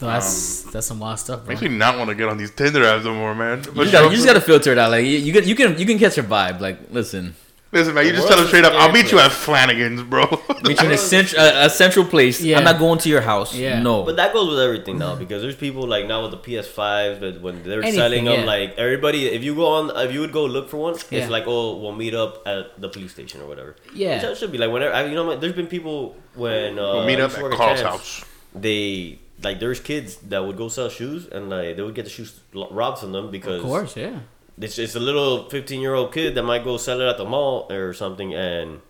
[0.00, 1.50] No, that's that's some wild stuff, bro.
[1.50, 3.58] Makes me not want to get on these Tinder apps no more, man.
[3.64, 4.90] You But just, gotta, you just gotta filter it out.
[4.90, 6.60] Like you, you can you can you can catch a vibe.
[6.60, 7.34] Like listen,
[7.72, 8.72] listen, man, you just tell them straight up.
[8.74, 10.24] I'll meet you at Flanigan's, bro.
[10.64, 12.40] meet you in a, cent- a, a central place.
[12.42, 12.58] Yeah.
[12.58, 13.54] I'm not going to your house.
[13.54, 13.80] Yeah.
[13.80, 14.02] No.
[14.02, 17.40] But that goes with everything now because there's people like now with the PS5s that
[17.40, 18.46] when they're Anything, selling them, yeah.
[18.46, 21.20] like everybody, if you go on, if you would go look for one, Yeah.
[21.20, 23.76] it's like oh we'll meet up at the police station or whatever.
[23.94, 24.14] Yeah.
[24.14, 24.92] Which that should be like whenever.
[24.92, 27.52] I, you know, what, there's been people when uh, we'll meet up used to at
[27.52, 28.24] Carl's house.
[28.56, 32.10] They like there's kids that would go sell shoes and like they would get the
[32.10, 34.20] shoes robbed from them because Of course, yeah.
[34.60, 37.24] it's it's a little fifteen year old kid that might go sell it at the
[37.24, 38.80] mall or something and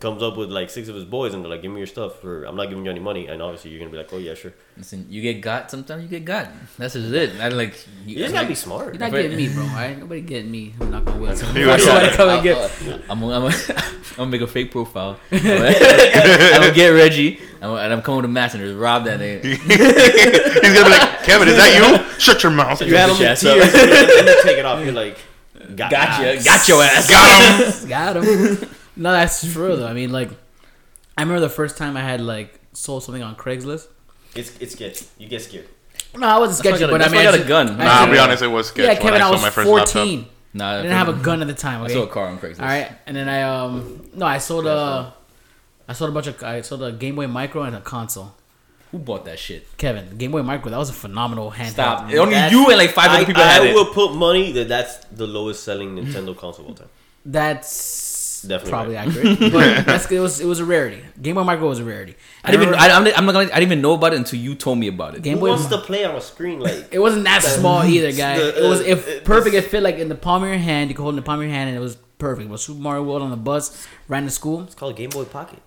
[0.00, 2.22] comes up with like six of his boys and they're like, "Give me your stuff,"
[2.24, 4.34] or "I'm not giving you any money," and obviously you're gonna be like, "Oh yeah,
[4.34, 5.70] sure." Listen, you get got.
[5.70, 6.48] Sometimes you get got.
[6.78, 7.40] That's just it.
[7.40, 7.74] I like.
[8.06, 8.94] You just gotta be smart.
[8.94, 9.62] You're not getting me, bro.
[9.64, 10.74] All right, nobody getting me.
[10.80, 11.28] I'm not gonna will.
[11.30, 11.64] You Somebody
[12.16, 12.56] come and I'll- get.
[12.58, 13.52] I'll- I'm, I'm, I'm,
[14.16, 15.18] gonna make a fake profile.
[15.32, 19.20] I'm gonna get Reggie, and I'm, and I'm coming to Mass and just rob that
[19.20, 19.44] nigga.
[19.44, 22.18] He's gonna be like, Kevin, is that you?
[22.20, 22.80] Shut your mouth.
[22.82, 23.38] You have Bitch them in up.
[23.70, 23.74] tears,
[24.18, 24.82] and then take it off.
[24.84, 25.18] You're like,
[25.76, 27.08] "Got Gotcha, got your ass.
[27.08, 27.88] Got him.
[27.88, 28.68] Got him.
[28.98, 29.86] No, that's true though.
[29.86, 30.30] I mean, like,
[31.16, 33.86] I remember the first time I had like sold something on Craigslist.
[34.34, 35.06] It's it's sketchy.
[35.18, 35.66] You get scared.
[36.16, 37.68] No, I wasn't That's sketchy, but I mean, I got a gun.
[37.68, 39.42] I Nah, Nah, I'll be honest, it was sketch yeah, when Kevin, I I was
[39.42, 40.18] my first 14.
[40.18, 40.32] laptop.
[40.54, 41.82] Nah, I didn't have a gun at the time.
[41.82, 42.60] I sold a car on Craigslist.
[42.60, 45.12] All right, and then I um no, I sold a,
[45.88, 48.34] I sold a bunch of I sold a Game Boy Micro and a console.
[48.90, 49.66] Who bought that shit?
[49.76, 51.70] Kevin, Game Boy Micro, that was a phenomenal handheld.
[51.70, 52.06] Stop.
[52.06, 52.18] man.
[52.18, 53.74] Only you and like five I, other people I had it.
[53.74, 56.88] will put money that that's the lowest selling Nintendo console of all time.
[57.26, 57.68] That's
[58.42, 59.08] Definitely probably right.
[59.08, 61.02] accurate, but that's it was it was a rarity.
[61.20, 62.14] Game Boy Micro was a rarity.
[62.44, 62.74] I didn't even.
[62.78, 63.46] I, I'm, I'm not gonna.
[63.46, 65.22] I didn't even know about it until you told me about it.
[65.22, 65.48] Game Who Boy.
[65.50, 66.88] wants to play on a screen like?
[66.92, 68.38] It wasn't that small either, guy.
[68.38, 69.54] the- It was uh, if uh, perfect.
[69.54, 70.90] It fit like in the palm of your hand.
[70.90, 72.48] You could hold it in the palm of your hand, and it was perfect.
[72.48, 74.62] It was Super Mario World on the bus, ran to school.
[74.62, 75.60] It's called Game Boy Pocket.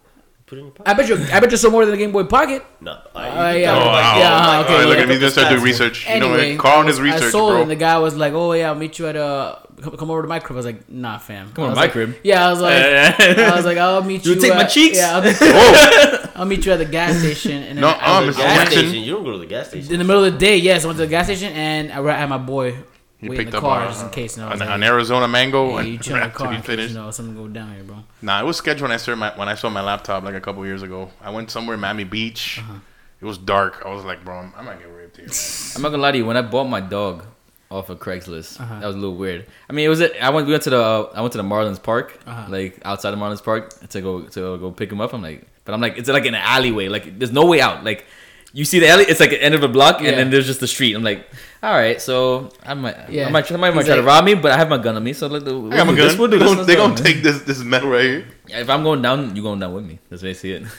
[0.51, 0.89] Put it in your pocket.
[0.91, 1.15] I bet you.
[1.33, 2.61] I bet you sold more than the Game Boy Pocket.
[2.81, 2.91] No.
[2.91, 3.71] Uh, I, yeah.
[3.73, 4.19] Oh, wow.
[4.19, 5.03] Yeah, All okay, right, look yeah.
[5.03, 5.17] at me.
[5.17, 6.09] Let's start doing research.
[6.09, 6.61] You know, Anyway, what?
[6.61, 7.61] Carl and I his was- I sold bro.
[7.61, 10.23] and the guy was like, "Oh yeah, I'll meet you at uh, come, come over
[10.23, 12.15] to my crib." I was like, "Nah, fam." Come I on, my like- crib.
[12.21, 14.97] Yeah, I was like, I was like, "I'll meet you." You take my at- cheeks?
[14.97, 17.63] Yeah, I'll, Oh, I'll meet you at the gas station.
[17.63, 18.39] And then No, I um, was- Mr.
[18.39, 18.79] gas Jackson.
[18.89, 19.03] station.
[19.05, 19.93] You don't go to the gas station.
[19.93, 22.01] in the middle of the day, yes, I went to the gas station and I
[22.19, 22.75] had my boy
[23.21, 24.35] he wait in picked the up car a- just in case.
[24.37, 25.77] Know, I was an, like, an Arizona mango.
[25.77, 26.93] hey, you and chill in the car he in case, finished.
[26.93, 27.97] you know something go down here, bro.
[28.21, 30.41] Nah, it was sketch when I started my, when I saw my laptop like a
[30.41, 31.09] couple years ago.
[31.21, 32.59] I went somewhere in Miami Beach.
[32.59, 32.79] Uh-huh.
[33.21, 33.83] It was dark.
[33.85, 35.27] I was like, bro, I'm, I might get raped here.
[35.75, 36.25] I'm not gonna lie to you.
[36.25, 37.25] When I bought my dog
[37.69, 38.79] off of Craigslist, Uh-huh.
[38.79, 39.45] that was a little weird.
[39.69, 40.01] I mean, it was.
[40.01, 40.47] A, I went.
[40.47, 40.81] We went to the.
[40.81, 42.45] Uh, I went to the Marlins Park, Uh-huh.
[42.49, 45.13] like outside of Marlins Park, to go to go pick him up.
[45.13, 46.87] I'm like, but I'm like, it's like an alleyway.
[46.89, 47.83] Like, there's no way out.
[47.83, 48.05] Like,
[48.53, 49.05] you see the alley.
[49.07, 50.09] It's like the end of a block, Yeah.
[50.09, 50.93] and then there's just the street.
[50.95, 51.25] I'm like,
[51.63, 53.27] all right, so I might, Yeah.
[53.27, 55.03] I might, somebody might He's try to rob me, but I have my gun on
[55.03, 56.17] me, so let the, I got my gun.
[56.17, 56.47] We'll do They this.
[56.47, 58.25] gon- Let's They gonna take this this metal right here.
[58.49, 59.99] If I'm going down, you're going down with me.
[60.09, 60.63] That's basically it.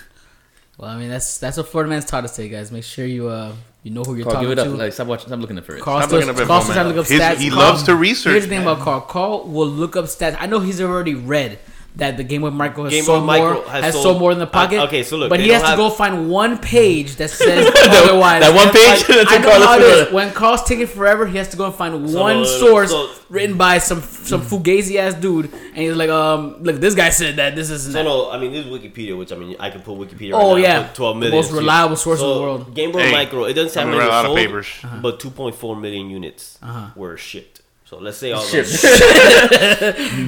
[0.78, 2.72] Well, I mean that's that's what Florida man's taught us today, guys.
[2.72, 4.66] Make sure you uh you know who you're Carl, talking give it up.
[4.68, 4.72] to.
[4.74, 5.28] Like, stop watching.
[5.28, 5.82] Stop looking for it.
[5.82, 7.36] Carl Stop still, looking up at Carl's still trying to look up His- stats.
[7.36, 8.68] he Carl- loves to research, Here's the thing man.
[8.68, 9.00] about Carl.
[9.02, 10.34] Carl will look up stats.
[10.40, 11.58] I know he's already read
[11.96, 14.18] that the Game Boy Micro has Game sold Boy Micro more has has sold- sold
[14.18, 14.78] more than the Pocket.
[14.80, 17.66] Uh, okay, so look, but he has don't to go find one page that says
[17.76, 18.40] otherwise.
[18.42, 20.12] that one page like, that's I know Carlos how it is.
[20.12, 23.10] When Carl's taking forever, he has to go and find So, one uh, source so-
[23.28, 27.36] written by some some fugazi ass dude, and he's like, um, look, this guy said
[27.36, 29.80] that this is So no, I mean this is Wikipedia, which I mean I can
[29.82, 30.32] put Wikipedia.
[30.34, 30.86] Oh, right now, yeah.
[30.86, 32.74] put twelve The most reliable source in the world.
[32.74, 33.44] Game Boy Hey, Micro.
[33.44, 34.66] It doesn't say how I'm many gonna were run out of sold, papers.
[34.84, 34.98] Uh-huh.
[35.02, 36.58] but two point four million units
[36.96, 37.60] were shipped.
[37.92, 38.64] So let's say all Shit.
[38.64, 38.82] those.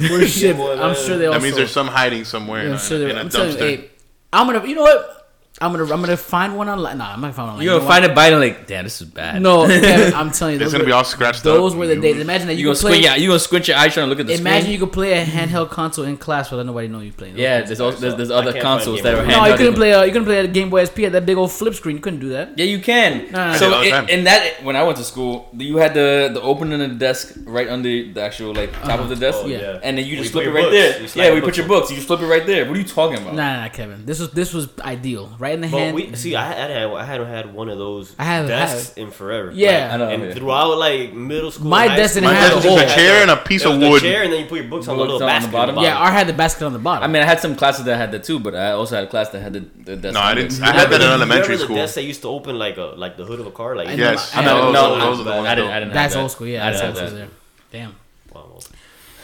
[0.07, 0.55] We're shit.
[0.55, 1.59] I'm sure they all That means sold.
[1.61, 3.55] there's some hiding somewhere Yeah, in, I'm a, sure they- in a I'm telling you,
[3.57, 3.59] dumpster.
[3.79, 3.89] hey,
[4.31, 4.67] I'm gonna.
[4.67, 5.14] You know what?
[5.61, 5.83] I'm gonna.
[5.83, 6.97] I'm gonna find one online.
[6.97, 7.63] Nah, I'm not gonna find one online.
[7.65, 9.41] You're You gonna know find it by it like, damn, this is bad.
[9.41, 11.79] No, Kevin, I'm telling you, It's gonna were, be all scratched those up.
[11.79, 12.19] were the days.
[12.19, 12.91] Imagine that You you, gonna could play.
[12.99, 13.03] squint?
[13.05, 14.47] Yeah, you gonna squint your eye trying to look at the screen.
[14.47, 14.73] Imagine screen?
[14.73, 17.37] you could play a handheld console in class without nobody know you playing.
[17.37, 19.21] Yeah, there's also there's, there's other consoles that Boy.
[19.21, 19.57] are No, you handheld.
[19.57, 19.91] couldn't play.
[19.91, 21.95] A, you couldn't play a Game Boy SP at that big old flip screen.
[21.95, 22.57] You couldn't do that.
[22.57, 23.31] Yeah, you can.
[23.31, 23.57] No, no, no.
[23.57, 26.31] So I did all the in, that, when I went to school, you had the
[26.33, 29.03] the opening of the desk right under the actual like top uh-huh.
[29.03, 29.59] of the desk, Oh, Yeah.
[29.61, 29.79] yeah.
[29.83, 31.01] and then you just flip it right there.
[31.15, 31.89] Yeah, we put your books.
[31.91, 32.65] You just flip it right there.
[32.65, 33.35] What are you talking about?
[33.35, 34.05] Nah, nah, nah, Kevin.
[34.05, 35.31] This was this was ideal.
[35.45, 35.95] Right in the But hand.
[35.95, 39.51] we see, I had I hadn't had one of those I have- desks in forever.
[39.53, 39.69] Yeah.
[39.83, 40.33] Like, I know, and yeah.
[40.33, 42.79] throughout like middle school, My and high desk didn't have a was hole.
[42.79, 44.01] a chair and a piece of the wood.
[44.01, 45.77] chair, and then you put your books on the Books little on the bottom?
[45.77, 47.03] yeah, I had the basket on the bottom.
[47.03, 49.07] I mean, I had some classes that had that too, but I also had a
[49.07, 50.13] class that had the, the desk.
[50.15, 51.75] No, I didn't- I had that in Remember elementary the school.
[51.75, 53.93] desk that used to open like a like the hood of a car, like I
[53.93, 55.69] Yes, I I'm know, not, no, no, those are the I, ones I didn't.
[55.69, 55.91] though.
[55.91, 55.93] I.
[55.93, 56.47] That's old school.
[56.47, 57.27] Yeah, that's old school there.
[57.71, 57.95] Damn.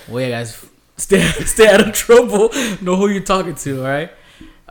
[0.07, 0.65] Well, yeah, guys,
[0.97, 2.49] stay stay out of trouble.
[2.81, 3.81] Know who you're talking to.
[3.81, 4.12] All right.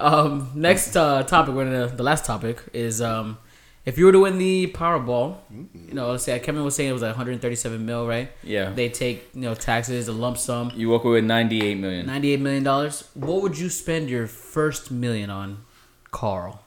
[0.01, 1.55] Um, next uh, topic.
[1.55, 3.37] We're gonna the last topic is um,
[3.85, 6.93] if you were to win the Powerball, you know, let's say Kevin was saying it
[6.93, 8.31] was like 137 mil, right?
[8.43, 8.71] Yeah.
[8.71, 12.07] They take you know taxes, a lump sum, You walk away with 98 million.
[12.07, 13.09] 98 million dollars.
[13.15, 15.65] What would you spend your first million on,
[16.11, 16.63] Carl?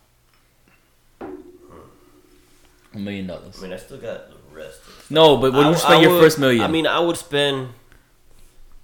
[2.93, 3.57] A million dollars.
[3.57, 4.81] I mean, I still got the rest.
[4.81, 5.11] of it.
[5.11, 6.61] No, but what would I- you spend I your would- first million?
[6.63, 7.69] I mean, I would spend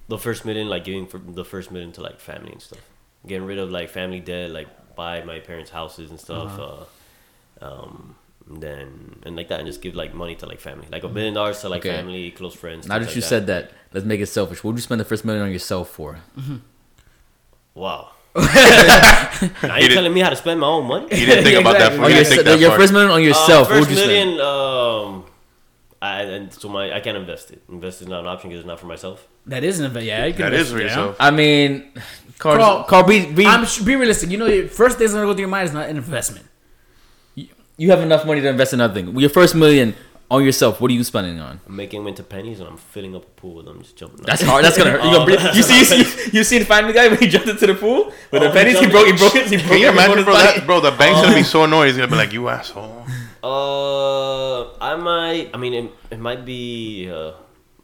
[0.07, 2.79] the first million, like giving for the first million to like family and stuff,
[3.27, 6.59] getting rid of like family debt, like buy my parents' houses and stuff.
[6.59, 6.63] Uh-huh.
[6.63, 6.85] uh
[7.61, 8.15] um,
[8.49, 11.09] and then and like that, and just give like money to like family, like a
[11.09, 11.95] million dollars to like Okay.
[11.95, 12.87] family, close friends.
[12.87, 14.63] now things that like you said that, let's make it selfish.
[14.63, 16.19] What would you spend the first million on yourself for?
[17.75, 18.11] wow.
[18.35, 21.05] now you telling me how to spend my own money?
[21.11, 21.91] You didn't think about that.
[21.99, 21.99] Exactly.
[21.99, 23.69] He On didn't your, think that your first million on Uh, yourself.
[23.69, 24.37] what first would you spend?
[24.37, 25.25] million, um,
[26.01, 27.61] I and so my I can't invest it.
[27.69, 29.27] Invest is not an option because it's not for myself.
[29.47, 30.05] That is an event.
[30.05, 30.87] Yeah, you can That invest is for it, yeah.
[30.89, 31.15] yourself.
[31.19, 31.91] I mean,
[32.37, 34.29] Carl, Carl, Carl, be, be, I'm be realistic.
[34.29, 36.45] You know, your first thing thing's gonna go through your mind is not an investment.
[37.35, 39.17] you have enough money to invest in nothing.
[39.19, 39.93] Your first million
[40.31, 40.79] on yourself.
[40.79, 41.59] What are you spending on?
[41.65, 44.21] I'm making them into pennies and I'm filling up a pool with them, just jumping.
[44.25, 44.63] That's hard.
[44.63, 45.03] That's gonna hurt.
[45.03, 47.27] You, gonna oh, breathe- you see, you see, you see the Family Guy when he
[47.27, 48.79] jumped into the pool with oh, the Oh, pennies.
[48.79, 49.07] He broke.
[49.07, 49.47] He broke it.
[49.47, 49.93] He broke Can you it.
[49.93, 50.33] imagine, bro?
[50.33, 51.87] That, bro, the bank's gonna be so annoyed.
[51.87, 53.05] He's gonna be like, "You asshole."
[53.43, 55.49] Uh, I might.
[55.53, 57.33] I mean, it, it might be uh,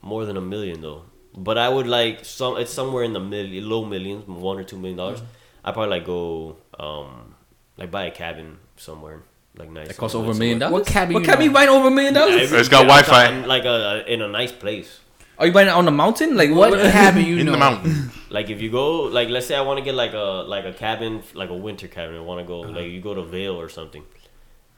[0.02, 1.04] more than a million though.
[1.38, 2.58] But I would like some.
[2.58, 5.20] It's somewhere in the million, low millions, one or two million dollars.
[5.20, 5.66] Mm-hmm.
[5.68, 7.36] I probably like go, um,
[7.78, 9.24] like buy a cabin somewhere,
[9.58, 9.88] like nice.
[9.88, 10.74] That costs over a million dollars.
[10.74, 12.52] What cabin What cabin you buying over a million dollars?
[12.52, 13.26] Yeah, It's got I'm Wi-Fi.
[13.28, 15.00] talking Like a, in a nice place.
[15.38, 16.38] Are you buying it on the mountain?
[16.38, 17.54] Like What cabin you In know?
[17.54, 18.12] the mountain.
[18.30, 20.74] Like if you go, like let's say I want to get like a like a
[20.74, 22.16] cabin, like a winter cabin.
[22.18, 24.04] I want to go, like you go to Vail or something,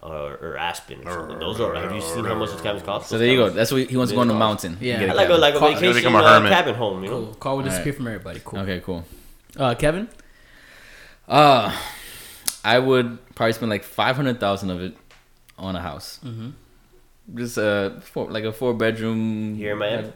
[0.02, 1.40] or, or Aspen or something.
[1.40, 1.74] Those are.
[1.76, 3.10] Have you seen how much those cabins cost?
[3.10, 3.50] So there you go.
[3.50, 4.78] That's what he wants to go on the mountain.
[4.80, 5.00] Yeah.
[5.00, 5.42] Get a I like a cabin.
[5.42, 6.52] like a vacation become a uh, hermit.
[6.52, 7.04] cabin home.
[7.04, 7.26] You know.
[7.26, 7.34] Cool.
[7.36, 7.98] Carl will disappear Alright.
[7.98, 8.42] from everybody.
[8.44, 8.60] Cool.
[8.60, 9.06] Okay, cool.
[9.58, 10.08] Uh, Kevin.
[11.28, 11.76] Uh,
[12.64, 14.96] I would probably spend like five hundred thousand of it
[15.58, 16.20] on a house.
[16.24, 16.50] Mm-hmm.
[17.36, 20.14] Just uh, four, like a four bedroom Here in Miami?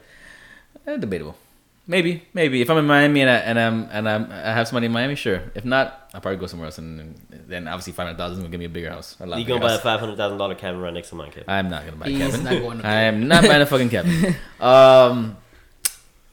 [0.87, 1.35] Uh, debatable.
[1.87, 4.85] Maybe, maybe if I'm in Miami and I and I'm and I'm I have somebody
[4.85, 5.41] in Miami, sure.
[5.55, 7.15] If not, I'll probably go somewhere else, and, and
[7.47, 9.17] then obviously five hundred thousand is gonna give me a bigger house.
[9.19, 11.15] A lot You bigger gonna buy a five hundred thousand dollar cabin right next to
[11.15, 11.45] mine, Kevin?
[11.49, 12.43] I'm not gonna buy a He's cabin.
[12.43, 14.35] not going to I am not buying a fucking cabin.
[14.61, 15.37] Um,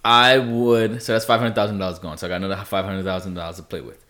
[0.04, 1.02] I would.
[1.02, 2.18] So that's five hundred thousand dollars gone.
[2.18, 4.04] So I got another five hundred thousand dollars to play with.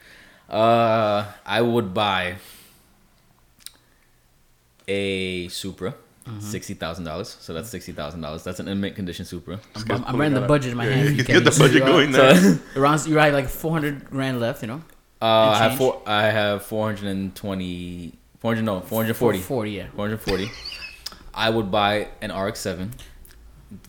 [0.51, 2.37] Uh, I would buy
[4.87, 6.08] a Supra, sixty
[6.75, 7.37] thousand dollars.
[7.41, 8.45] So that's sixty thousand dollars.
[8.45, 9.59] That's an in mint condition Supra.
[9.91, 11.17] I'm, I'm running the budget in my hand.
[11.17, 12.35] You Get the can- budget you're going right.
[12.35, 12.55] there.
[12.75, 14.63] So, Around you're right, like 400 grand left.
[14.63, 14.83] You know.
[15.23, 16.03] uh, I have four.
[16.07, 18.15] I have four hundred and twenty.
[18.41, 19.39] Four hundred no, four hundred forty.
[19.39, 19.71] 40.
[19.71, 19.87] Yeah.
[19.97, 20.51] 440.
[21.35, 22.91] I would buy an RX-7,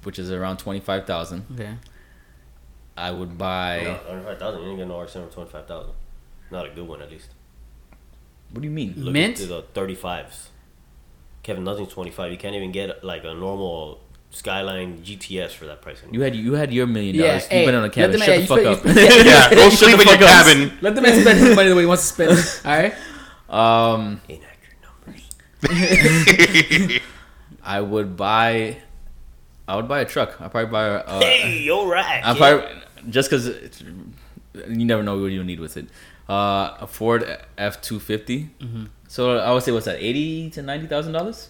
[0.03, 1.45] which is around 25,000.
[1.53, 1.73] Okay.
[2.97, 3.81] I would buy.
[3.83, 4.61] No, hundred five thousand.
[4.63, 5.93] You ain't getting an RX seven for twenty five thousand.
[6.51, 7.29] Not a good one, at least.
[8.51, 8.93] What do you mean?
[8.97, 9.39] Look Mint?
[9.39, 10.49] at the thirty fives.
[11.43, 12.31] Kevin, nothing's twenty five.
[12.31, 16.01] You can't even get like a normal Skyline GTS for that price.
[16.11, 17.45] You had you had your million Yeah, dollars.
[17.47, 18.11] hey, You've been on a let cabin.
[18.11, 18.79] the Shut man- the fuck spend- up.
[18.79, 20.77] spend- Yeah, go sleep in your cabin.
[20.81, 22.31] Let the man spend his money the way he wants to spend.
[22.37, 22.61] it.
[22.65, 22.93] All right.
[23.95, 24.77] Um, Inaccurate
[25.71, 26.99] numbers.
[27.63, 28.77] I would buy.
[29.67, 30.39] I would buy a truck.
[30.41, 30.85] I probably buy.
[30.85, 32.21] A, uh, hey, you're right.
[32.23, 32.39] I kid.
[32.39, 33.47] probably just because
[34.67, 35.87] you never know what you need with it.
[36.29, 37.25] Uh, a Ford
[37.57, 37.99] F two
[39.07, 39.97] So I would say what's that?
[39.99, 41.49] Eighty to ninety thousand dollars.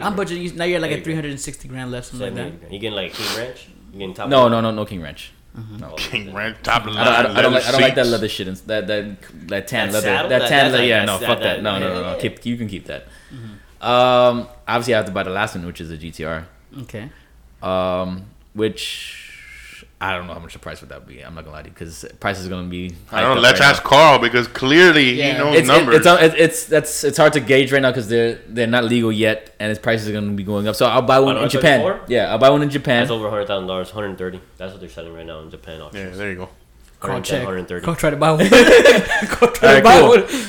[0.00, 0.42] I'm budgeting.
[0.42, 2.72] you- Now you're like at 360 grand left, something like that.
[2.72, 3.68] You getting like King Ranch?
[3.92, 4.28] You getting top?
[4.28, 5.32] No, no, no, no King Ranch.
[5.78, 5.94] No.
[5.96, 7.06] King Ranch, top of the I line.
[7.06, 8.12] don't, I don't, I don't like I don't like that seats.
[8.12, 8.48] leather shit.
[8.48, 9.04] and That that
[9.48, 10.06] that tan That leather.
[10.06, 10.28] saddle?
[10.28, 10.78] That That- tan that's leather.
[10.82, 11.62] like- Yeah, no, that's- fuck that- that.
[11.62, 12.12] No, no, no, no.
[12.16, 12.20] yeah.
[12.20, 13.06] Keep you can keep that.
[13.80, 16.44] Um, obviously I have to buy the last one, which is a GTR.
[16.82, 17.08] Okay.
[17.62, 19.25] Um, which
[19.98, 21.22] I don't know how much the price would that be.
[21.24, 22.94] I'm not gonna lie to you because price is gonna be.
[23.10, 23.40] I don't know.
[23.40, 25.32] Let's right ask Carl because clearly Yeah.
[25.32, 25.96] he knows It's, it, numbers.
[25.96, 29.10] it's, it's it's that's it's hard to gauge right now because they're they're not legal
[29.10, 30.76] yet and its prices are gonna be going up.
[30.76, 31.80] So I'll buy one in Japan.
[31.80, 32.00] R34?
[32.08, 33.00] Yeah, I'll buy one in Japan.
[33.04, 33.90] That's over hundred thousand dollars.
[33.90, 34.38] Hundred thirty.
[34.58, 36.48] That's what they're selling right now in Japan yeah, there you go.
[37.00, 37.38] Carl check.
[37.44, 37.84] 130.
[37.86, 38.38] Go try to buy one.
[38.48, 40.08] Go try Alright, to buy cool.
[40.10, 40.46] one.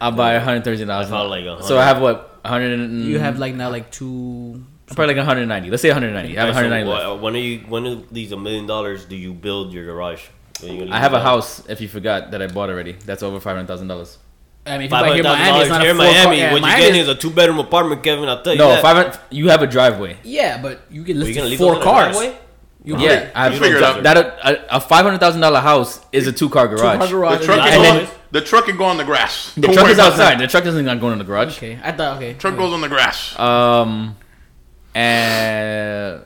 [0.00, 1.08] I'll buy 130 I dollars.
[1.08, 2.78] found like a So I have what 100.
[2.80, 4.64] and- You have like now like two.
[4.94, 5.70] Probably like 190.
[5.70, 6.36] Let's say 190.
[6.38, 7.20] I have Alright, so 190 left.
[7.20, 7.58] wh- When are you?
[7.68, 9.04] When are these a million dollars?
[9.04, 10.22] Do you build your garage?
[10.62, 11.62] You I have a house.
[11.68, 14.18] If you forgot that I bought already, that's over five hundred thousand dollars.
[14.66, 15.96] I mean, if you Five buy here in Miami, it's dollars not here a in
[15.96, 16.38] four car- Miami.
[16.38, 18.28] yeah, what you Miami getting is- is a two bedroom apartment, Kevin.
[18.28, 18.82] I'll tell you No, that.
[18.82, 19.18] five hundred.
[19.30, 20.18] You have a driveway.
[20.22, 22.16] Yeah, but you can list you leave four those in the cars.
[22.18, 22.38] driveway?
[22.84, 24.02] You Yeah, I have You figure out.
[24.02, 26.80] that a, a five hundred thousand dollar house is a two car garage.
[26.94, 27.38] Two car garage.
[27.40, 29.54] The truck, and can and go, then- the truck can go on the grass.
[29.54, 30.34] The Don't truck is outside.
[30.34, 30.38] that.
[30.40, 31.56] The truck isn't gonna go in the garage.
[31.56, 32.34] Okay, I thought okay.
[32.34, 33.38] Truck goes on the grass.
[33.38, 34.14] Um,
[34.94, 36.22] and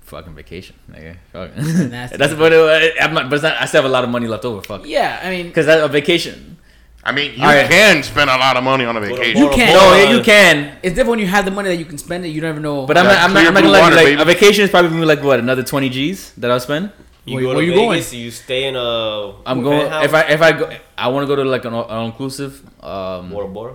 [0.00, 0.76] fucking vacation.
[0.90, 1.16] Nigga.
[1.32, 1.56] Fuck.
[1.56, 2.16] Nasty.
[2.20, 4.26] That's what it, I'm not, but it's not, I still have a lot of money
[4.26, 4.60] left over.
[4.62, 4.86] Fuck.
[4.86, 6.56] Yeah, I mean, Because that's a vacation.
[7.04, 7.68] I mean, you Alright.
[7.68, 9.42] can spend a lot of money on a vacation.
[9.42, 10.78] You can't- No, yeah, you can.
[10.84, 12.28] it's different when you have the money that you can spend it.
[12.28, 12.86] You never know.
[12.86, 13.96] But I'm Yeah, not, I'm not, I'm not blue gonna water.
[13.96, 14.22] Like, baby.
[14.22, 16.92] a vacation is probably gonna be like what another 20 G's that I'll spend.
[17.24, 18.22] You Where- go where to you Vegas, going?
[18.22, 19.34] You stay in a.
[19.46, 20.04] I'm going penthouse?
[20.04, 23.30] if I if I go I want to go to like an all inclusive um
[23.30, 23.74] Bora Bora.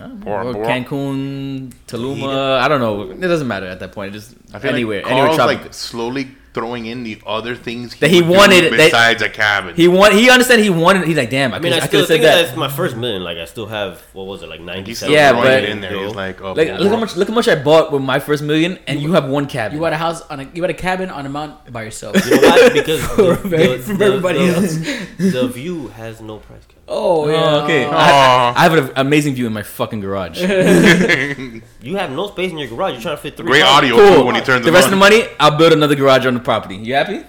[0.00, 0.66] Oh, Bora or Bora.
[0.66, 2.58] Cancun, Tuluma.
[2.58, 3.10] I don't know.
[3.10, 4.14] It doesn't matter at that point.
[4.14, 5.62] It just I feel anywhere, like anywhere Carl's tropical.
[5.64, 9.28] like slowly throwing in the other things That he would do wanted- that- besides a
[9.30, 9.74] cabin.
[9.74, 10.12] He want.
[10.14, 10.60] He understand.
[10.62, 11.06] He wanted.
[11.06, 11.52] He's like, damn.
[11.52, 12.42] I, I mean, I, could still said think that.
[12.42, 13.22] that's my first million.
[13.22, 15.14] Like, I still have what was it, like ninety He's still seven?
[15.14, 16.04] Yeah, throwing but- it in there.
[16.06, 17.16] He's like, oh, Like, look how much.
[17.16, 19.76] Look how much I bought with my first million, and you have one cabin.
[19.76, 22.16] You bought a house on a you bought a cabin on a mountain by yourself.
[22.26, 22.68] You know why?
[22.72, 25.32] Because the, the, the- everybody the- else.
[25.32, 26.78] the view has no price cap.
[26.88, 27.34] Oh, oh yeah.
[27.36, 27.84] Oh, okay.
[27.86, 27.90] Oh.
[27.90, 30.42] I, I have an amazing view in my fucking garage.
[31.82, 32.92] You have no space in your garage.
[32.92, 33.46] You're trying to fit three.
[33.46, 33.78] Great cars.
[33.78, 34.16] audio Cool.
[34.18, 36.34] too when he turns the them rest of the money, I'll build another garage on
[36.34, 36.76] the property.
[36.76, 37.24] You happy?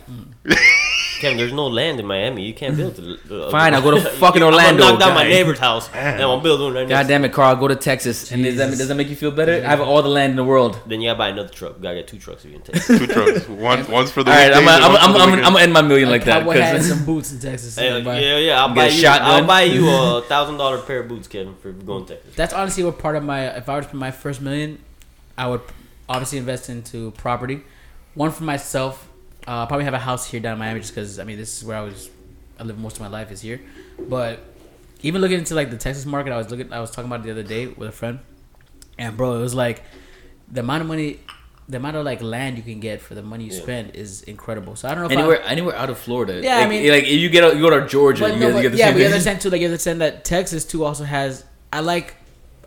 [1.24, 2.44] Kevin, there's no land in Miami.
[2.46, 2.96] You can't build.
[2.96, 5.30] The, the, Fine, I'll go to fucking I'm gonna Orlando, knock down my guy.
[5.30, 7.08] neighbor's house, and I'm gonna build one right God next.
[7.08, 7.50] damn it, Carl.
[7.50, 8.32] I'll go to Texas.
[8.32, 9.54] And does that, does that make you feel better?
[9.66, 10.80] I have all the land in the world.
[10.86, 11.78] Then you gotta buy another truck.
[11.78, 12.84] You gotta get two trucks if you can take.
[12.84, 13.48] Two trucks.
[13.48, 15.24] One, one's for the All right, I'm weekdays gonna and I'm, one's I'm, for the
[15.24, 15.50] I'm, I'm, weekends.
[15.50, 16.40] gonna end my million like that.
[16.40, 17.76] Cowboy hat and 'cause- some boots in Texas.
[17.78, 18.26] Hey, Everybody.
[18.26, 18.62] yeah, yeah.
[18.62, 19.02] I'll Get buy a you.
[19.02, 19.30] shotgun.
[19.32, 22.36] I'll buy you a thousand dollar pair of boots, Kevin, for going to Texas.
[22.36, 23.46] That's honestly what part of my.
[23.58, 24.80] If I were to put my first million,
[25.38, 25.62] I would
[26.10, 27.62] obviously invest into property.
[28.14, 29.08] One for myself.
[29.47, 31.58] Uh, I'll probably have a house here down in Miami just because I mean this
[31.58, 32.10] is where I was.
[32.60, 33.60] I live most of my life is here,
[33.99, 34.39] but
[35.01, 36.71] even looking into like the Texas market, I was looking.
[36.71, 38.19] I was talking about it the other day with a friend,
[38.97, 39.84] and bro, it was like
[40.51, 41.19] the amount of money.
[41.67, 43.62] The amount of like land you can get for the money you Yeah.
[43.62, 44.75] spend is incredible.
[44.75, 46.41] So I don't know if I, Anywhere, anywhere out of Florida.
[46.43, 48.56] Yeah, I like, mean- like if you get, you go to Georgia, you, no, get,
[48.58, 49.12] you get the yeah, same you thing.
[49.13, 49.49] understand too.
[49.49, 51.45] Like you understand that Texas too also has.
[51.71, 52.15] I like.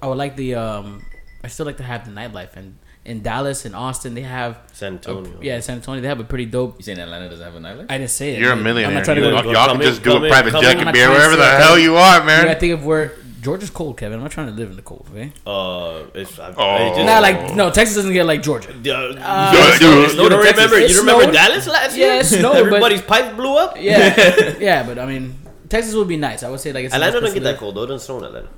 [0.03, 0.55] I would like the.
[0.57, 1.05] um
[1.45, 4.59] I still like to have the nightlife and in Dallas and Austin they have.
[4.73, 5.39] San a- Antonio.
[5.41, 6.77] yeah, San Antonio they have a pretty dope.
[6.79, 7.87] You saying Atlanta doesn't have a nightlife?
[7.89, 8.41] I didn't say it.
[8.41, 8.95] You're a I'm millionaire.
[8.97, 9.43] not trying to You- go.
[9.43, 11.37] go- y'all can just do a private jet and I'm be not trying to wherever
[11.37, 12.59] the hell you want, You gotta man.
[12.61, 14.17] think of where Georgia's cold, Kevin.
[14.19, 15.33] I'm not trying to live in the cold, okay?
[15.47, 16.65] Uh, it's, I, Oh.
[16.65, 18.71] I just, Not like no, Texas doesn't get like Georgia.
[18.71, 20.17] Uh, Dude, you, dude.
[20.19, 20.57] you don't Texas.
[20.57, 20.77] remember?
[20.79, 21.35] It You remember snowed.
[21.35, 22.21] Dallas last Yeah, year?
[22.23, 23.77] it snowed, but- Everybody's pipes blew up.
[23.81, 25.39] Yeah, yeah, but I mean,
[25.69, 26.43] Texas would be nice.
[26.43, 27.85] I would say like it's a nice Atlanta place doesn't get that cold though.
[27.85, 28.49] It doesn't snow in Atlanta.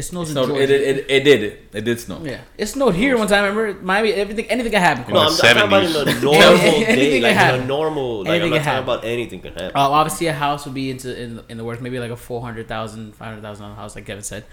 [0.00, 0.62] It snows in No, Georgia.
[0.62, 1.42] it, it, it, it did.
[1.78, 2.18] It did snow.
[2.24, 3.44] yeah, it snowed here one time.
[3.44, 4.12] I remember Miami?
[4.12, 5.12] Everything, anything can happen.
[5.12, 7.60] No, I'm, I'm talking about in a normal Anything day, can like in happen.
[7.60, 8.08] a normal.
[8.20, 9.72] Like Anything I'm not can talking about anything can happen.
[9.76, 12.40] Uh, obviously, a house would be into in, in the works, maybe like a four
[12.40, 14.44] hundred thousand, five hundred thousand dollar house, like Kevin said.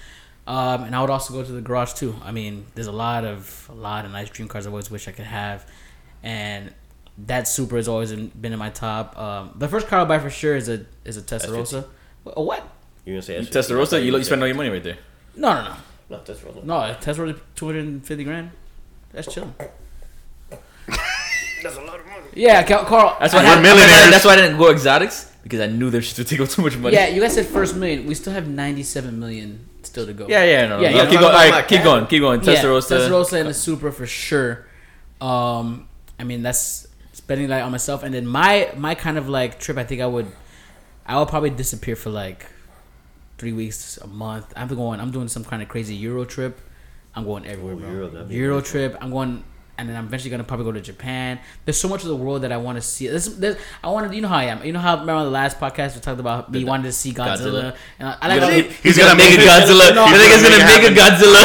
[0.45, 2.15] Um, and I would also go to the garage too.
[2.23, 5.07] I mean, there's a lot of a lot of nice dream cars I always wish
[5.07, 5.65] I could have,
[6.23, 6.73] and
[7.19, 9.17] that Supra has always been been in my top.
[9.17, 11.85] Um, the first car I'll buy for sure is a is a Testarossa.
[12.35, 12.67] A what?
[13.05, 14.97] You're gonna say You S50, Testarossa, you, you spend all your money right there.
[15.37, 15.75] No, no, no,
[16.09, 16.63] No, Testarossa.
[16.63, 16.75] no.
[16.77, 18.51] A Testarossa two hundred and fifty grand.
[19.13, 19.53] That's chill.
[21.63, 22.21] That's a lot of money.
[22.35, 23.17] Yeah, Cal- Carl.
[23.19, 24.11] That's why, I I, have- millionaires.
[24.11, 26.61] that's why I didn't go exotics because I knew their shit would take up too
[26.61, 26.95] much money.
[26.95, 28.05] Yeah, you guys said first million.
[28.05, 30.27] We still have ninety-seven million still to go.
[30.27, 30.67] yeah, yeah.
[30.67, 31.09] No, Yeah, no, yeah, no.
[31.09, 31.35] keep talking going.
[31.35, 31.83] All about keep cat.
[31.85, 32.07] going.
[32.07, 32.39] Keep going.
[32.41, 32.89] Testarossa.
[32.91, 34.65] Yeah, Testarossa and the Supra for sure.
[35.19, 35.87] Um,
[36.19, 39.77] I mean that's spending that on myself, and then my my kind of like trip.
[39.77, 40.27] I think I would,
[41.07, 42.45] I would probably disappear for like
[43.37, 44.51] three weeks, a month.
[44.55, 44.99] I'm going.
[44.99, 46.59] I'm doing some kind of crazy Euro trip.
[47.15, 47.89] I'm going everywhere, Oh, bro.
[47.91, 48.97] Euro, Euro trip.
[49.01, 49.43] I'm going.
[49.79, 51.39] And then I'm eventually gonna probably go to Japan.
[51.65, 53.07] There's so much of the world that I want to see.
[53.07, 54.63] There's, there's, I wanted, you know how I am.
[54.65, 56.91] You know how remember on the last podcast we talked about me The- wanting to
[56.91, 57.37] see Godzilla.
[57.37, 57.75] Godzilla.
[57.99, 59.95] And I, I like He's gonna, He's he's gonna gonna make a make it- Godzilla.
[59.95, 61.41] No, You think he's gonna make a make it Godzilla?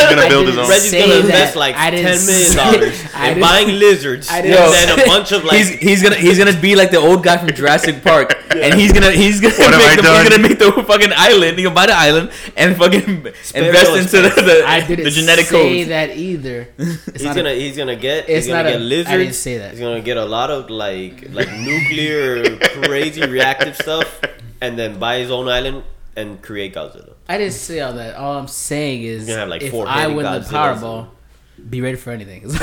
[0.00, 0.68] He's gonna I build his own.
[0.70, 4.38] Reggie's say gonna invest like I ten million say- dollars I in buying lizards, I
[4.38, 5.56] and then a say- bunch of like.
[5.58, 8.92] he's he's gonna he's gonna be like the old guy from Jurassic Park, and he's
[8.92, 11.58] gonna he's gonna What I make the, he's gonna make the fucking island.
[11.58, 15.88] He's gonna buy the island and fucking invest into the, the, I genetic say code.
[15.90, 16.68] that either.
[17.12, 19.10] He's gonna a- he's gonna get It's he's gonna not get a- I lizards.
[19.18, 19.70] didn't say that.
[19.72, 24.20] He's gonna get a lot of like like nuclear crazy reactive stuff,
[24.60, 25.82] and then buy his own island
[26.16, 27.14] and create Godzilla.
[27.28, 28.14] I didn't say all that.
[28.16, 30.78] All I'm saying is, You're gonna have, like, if four I win the Godzillas.
[30.78, 31.08] Powerball,
[31.70, 32.42] be ready for anything.
[32.48, 32.62] That's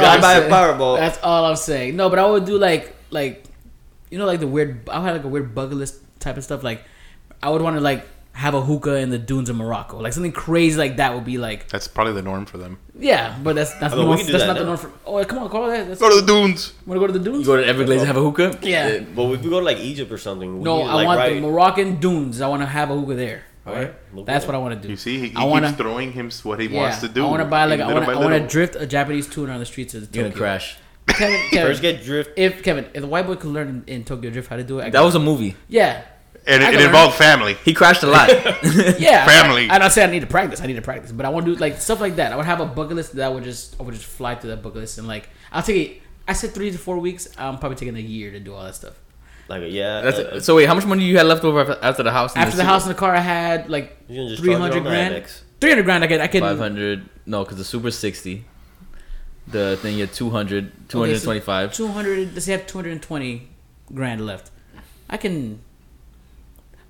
[0.00, 0.48] I buy a.
[0.48, 0.96] Powerball.
[0.98, 1.96] That's all I'm saying.
[1.96, 3.44] No, but I would do like like,
[4.10, 4.88] you know, like the weird.
[4.88, 6.62] I would have like a weird bucket list type of stuff.
[6.62, 6.84] Like,
[7.42, 9.98] I would want to like have a hookah in the dunes of Morocco.
[10.00, 12.78] Like something crazy like that would be like, That's probably the norm for them.
[12.98, 13.36] yeah.
[13.42, 14.90] But that's that's I the norm, that's that not the norm for.
[15.04, 15.88] Oh, come on, call that.
[15.88, 16.72] That's, Go to the dunes.
[16.86, 17.26] want to go to the dunes?
[17.26, 17.46] You dunes?
[17.46, 18.58] go to Everglades and have a hookah.
[18.62, 19.00] yeah.
[19.00, 21.18] But if we go to like Egypt or something, we No, need, I like, want
[21.18, 22.40] right, the Moroccan dunes.
[22.40, 23.42] I want to have a hookah there.
[23.66, 24.24] Alright, Right?
[24.26, 24.88] That's what I want to do.
[24.88, 27.26] You see, he, he I wanna- keeps throwing him what he Yeah, wants to do.
[27.26, 28.48] I want to buy like I little want to I want to little.
[28.48, 30.28] drift a Japanese tuner on the streets of You're Tokyo.
[30.30, 30.78] gonna crash.
[31.06, 32.30] Kevin, Kevin, first get drift.
[32.38, 34.78] if Kevin, if the white boy could learn in, in Tokyo Drift how to do
[34.78, 35.56] it, I That could- was a movie.
[35.68, 36.02] yeah,
[36.46, 37.54] And it, it involved family.
[37.64, 38.28] He crashed a lot.
[38.98, 39.26] yeah.
[39.42, 39.68] Family.
[39.68, 40.60] I, I don't say I need to practice.
[40.60, 42.32] I need to practice, but I want to do like stuff like that.
[42.32, 44.50] I would have a bucket list that I would just I would just fly through
[44.50, 46.02] that bucket list and like I'll take it.
[46.26, 47.28] I said three to four weeks.
[47.36, 48.94] I'm probably taking a year to do all that stuff.
[49.48, 50.40] Like yeah, That's uh, it.
[50.42, 52.34] So wait, how much money you had left over after, after the house?
[52.34, 52.68] and After the super?
[52.72, 54.84] house and the car, I had like you can just three charge it hundred on
[54.84, 55.26] the grand.
[55.60, 56.04] Three hundred grand.
[56.04, 56.20] I could.
[56.20, 56.40] I could.
[56.40, 57.08] Five hundred.
[57.26, 58.44] No, because the Super sixty.
[59.48, 61.72] The thing you had 200, 225.
[61.74, 62.32] Two hundred.
[62.34, 63.48] Let's say I have two hundred and twenty
[63.92, 64.52] grand left.
[65.08, 65.62] I can.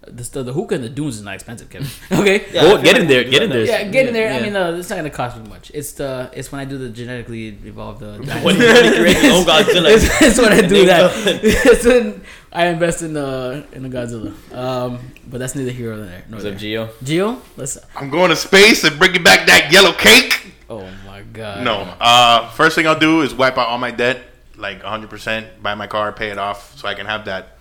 [0.02, 1.86] The, the, the hookah and the dunes is not expensive, Kevin.
[2.10, 2.46] Okay.
[2.52, 3.64] Yeah, I Go- feel get like in we there, can get in there.
[3.66, 4.32] Yeah, get in there.
[4.32, 5.70] I mean, uh, it's not gonna cost me much.
[5.74, 8.12] It's the it's when I do the genetically evolved the.
[8.42, 9.94] When you really create your own Godzilla.
[9.94, 11.12] it's, it's when I do that.
[11.44, 14.32] it's when I invest in the in the Godzilla.
[14.56, 16.24] Um, but that's neither here nor there.
[16.28, 16.80] Nor What's there.
[16.80, 17.04] up, Gio?
[17.04, 17.76] Geo, let's.
[17.94, 20.54] I'm going to space and bringing back that yellow cake.
[20.70, 21.62] Oh my god.
[21.62, 21.74] No.
[22.00, 24.22] Uh, first thing I'll do is wipe out all my debt,
[24.56, 27.56] like 100%, buy my car, pay it off, so I can have that,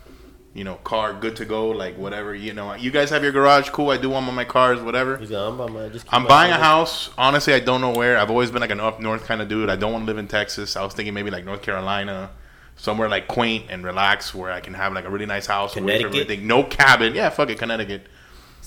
[0.53, 2.33] you know, car good to go, like whatever.
[2.33, 3.91] You know, you guys have your garage, cool.
[3.91, 5.17] I do one on my cars, whatever.
[5.17, 7.09] He's like, I'm, buying I'm buying a house.
[7.17, 8.17] Honestly, I don't know where.
[8.17, 9.69] I've always been like an up north kind of dude.
[9.69, 10.75] I don't want to live in Texas.
[10.75, 12.31] I was thinking maybe like North Carolina,
[12.75, 15.73] somewhere like quaint and relaxed where I can have like a really nice house.
[15.75, 16.07] Connecticut?
[16.07, 16.47] everything.
[16.47, 17.13] No cabin.
[17.13, 18.07] Yeah, fuck it, Connecticut.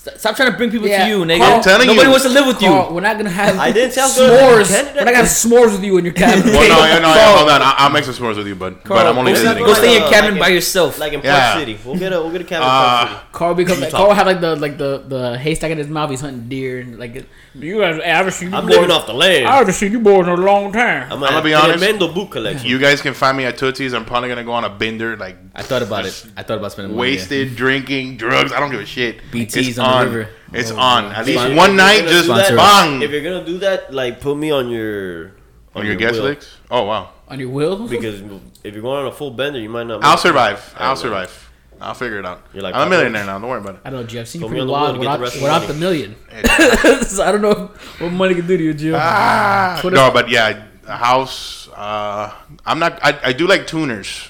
[0.03, 1.39] Stop stop trying to bring people Yeah, to you, nigga.
[1.39, 2.09] Carl, I'm telling Nobody you.
[2.11, 2.67] wants to live with you.
[2.67, 3.57] Carl, we're not gonna have.
[3.57, 4.67] I didn't tell s'mores.
[4.67, 4.91] Canada.
[4.95, 6.43] We're not gonna have s'mores with you in your cabin.
[6.43, 7.61] Well, no, yeah, no, yeah, hold on.
[7.61, 8.83] I- I'll make some s'mores with you, bud.
[8.83, 9.63] but I'm only go, visiting.
[9.65, 10.99] go stay in Uh, your cabin like by in- yourself.
[10.99, 11.57] Like in Park Yeah.
[11.57, 11.79] City.
[11.85, 13.15] We'll get a we'll get a cabin in Park City.
[13.15, 13.97] Uh, Carl become Utah.
[13.97, 16.09] Carl have like the like the the haystack in his mouth.
[16.09, 17.25] He's hunting deer and like
[17.55, 17.97] you guys.
[18.03, 18.75] I haven't seen you I'm boys.
[18.75, 19.47] living off the land.
[19.47, 21.07] I haven't seen you boys in a long time.
[21.13, 21.79] I'm I'ma be get a honest.
[21.79, 22.67] Mendel boot collection.
[22.67, 23.93] you guys can find me at Tootsie's.
[23.93, 26.25] I'm probably gonna go on a bender, like I thought about it.
[26.35, 28.51] I thought about spending wasted, drinking, drugs.
[28.51, 29.21] I don't give a shit.
[29.31, 30.29] BTs it's on the river.
[30.53, 31.05] It's Oh, on.
[31.05, 33.01] At least Sponsor- one night, just that- Sponsor bang.
[33.01, 35.31] If you're gonna do that, like put me on your
[35.75, 36.23] on your guest wheel.
[36.35, 36.49] list.
[36.69, 37.09] Oh wow.
[37.29, 37.87] On your will?
[37.87, 38.21] because
[38.63, 40.03] if you're going on a full bender, you might not.
[40.03, 40.73] I'll survive.
[40.77, 40.93] I'll Yeah.
[40.95, 41.49] survive.
[41.81, 42.41] I'll figure it out.
[42.53, 43.27] You're like I'm a millionaire Roach.
[43.27, 43.39] now.
[43.39, 43.81] Don't worry about it.
[43.83, 44.19] I don't know, G.
[44.19, 45.41] I've seen you Put me pretty on the wild wheel to get the rest of
[45.41, 45.73] the without money.
[45.73, 46.15] the million.
[47.07, 49.01] so I don't know what money can do to you, Jeff.
[49.01, 51.67] Ah, no, but yeah, a house.
[51.75, 52.31] Uh,
[52.65, 52.99] I'm not.
[53.03, 54.29] I, I do like tuners,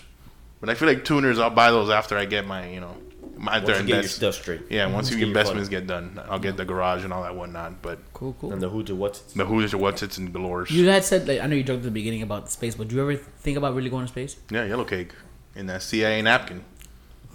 [0.62, 1.38] but I feel like tuners.
[1.38, 2.96] I'll buy those after I get my, you know,
[3.44, 4.62] my Once after you get your stuff straight.
[4.70, 7.36] Yeah, once Get your your investments get done, I'll get the garage and all that
[7.36, 7.82] whatnot.
[7.82, 8.54] But Cool, cool.
[8.54, 9.34] And the who's or what's it's.
[9.34, 10.72] the who's or what's it's and galores.
[10.72, 12.96] You had said, like, I know you joked at the beginning about space, but do
[12.96, 14.38] you ever think about really going to space?
[14.50, 15.12] Yeah, yellow cake
[15.56, 16.64] in that CIA napkin.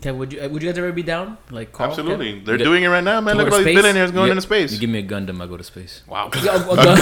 [0.00, 1.38] Kev, would you uh, would you guys ever be down?
[1.50, 2.44] Like, Carl, Absolutely, Kev?
[2.44, 3.34] they're You doing it right now, man.
[3.36, 4.72] to Look go at all to these billionaires going You- into space.
[4.72, 6.02] You give me a Gundam, I go to space.
[6.06, 6.30] wow.
[6.34, 6.98] A, a Gundam.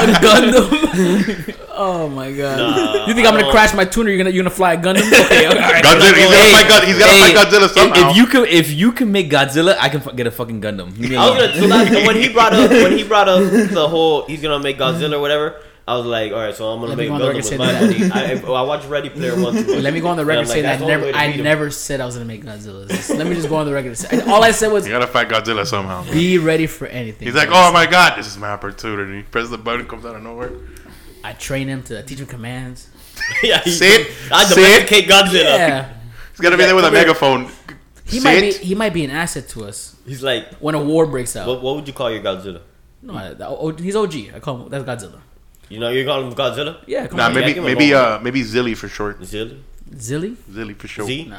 [0.00, 1.54] a Gundam.
[1.72, 2.58] oh my god!
[2.58, 4.08] Nah, you think I'm gonna crash my tuner?
[4.10, 5.04] You're gonna you gonna fly a Gundam?
[5.26, 5.84] Okay, all right.
[5.84, 6.84] Godzilla, he's Hey, gotta fight God.
[6.88, 8.10] He's gotta hey, fight Godzilla if- somehow.
[8.10, 10.96] If, you can, if you can make Godzilla, I can fu- get a fucking Gundam.
[10.98, 13.86] Leave I was gonna so that, when he brought up when he brought up the
[13.88, 15.60] whole he's gonna make Godzilla or whatever.
[15.88, 17.50] I was like, all right, so I'm gonna Let make go on the record Gundam
[17.50, 18.54] with my money.
[18.54, 19.54] I, I watched Ready Player One.
[19.54, 19.76] too.
[19.80, 21.44] Let me go on the record I'm like, that I never, I him.
[21.44, 22.86] never said I was gonna make Godzilla.
[22.88, 23.88] Just- Let me just go on the record.
[23.88, 26.04] and say- All I said was you gotta fight Godzilla somehow.
[26.12, 27.26] be ready for anything.
[27.26, 29.22] He's like, oh my god, this is my opportunity.
[29.22, 30.52] Press the button, comes out of nowhere.
[31.24, 32.88] I train him to teach him commands.
[33.42, 34.54] yeah, he, Sit, I sit.
[34.56, 35.56] domesticate Godzilla.
[35.58, 35.88] Yeah,
[36.32, 37.48] He's gotta be there with a megaphone.
[38.04, 38.24] he Sit.
[38.24, 38.52] might be.
[38.52, 41.48] He might be an asset to us He's like, when a war breaks out.
[41.48, 42.60] what, what would you call your Godzilla?
[43.02, 44.14] no, I, he's OG.
[44.34, 44.68] I call him.
[44.68, 45.20] That's Godzilla.
[45.68, 46.78] You know, you call him Godzilla.
[46.86, 47.34] Yeah, come Nah, on.
[47.34, 48.12] Yeah, maybe give him a maybe moment.
[48.12, 49.20] uh maybe Zilly for short.
[49.20, 49.60] Zilly,
[49.94, 50.34] Zilly.
[50.50, 51.06] Zilly for sure.
[51.06, 51.24] Z.
[51.26, 51.36] Nah.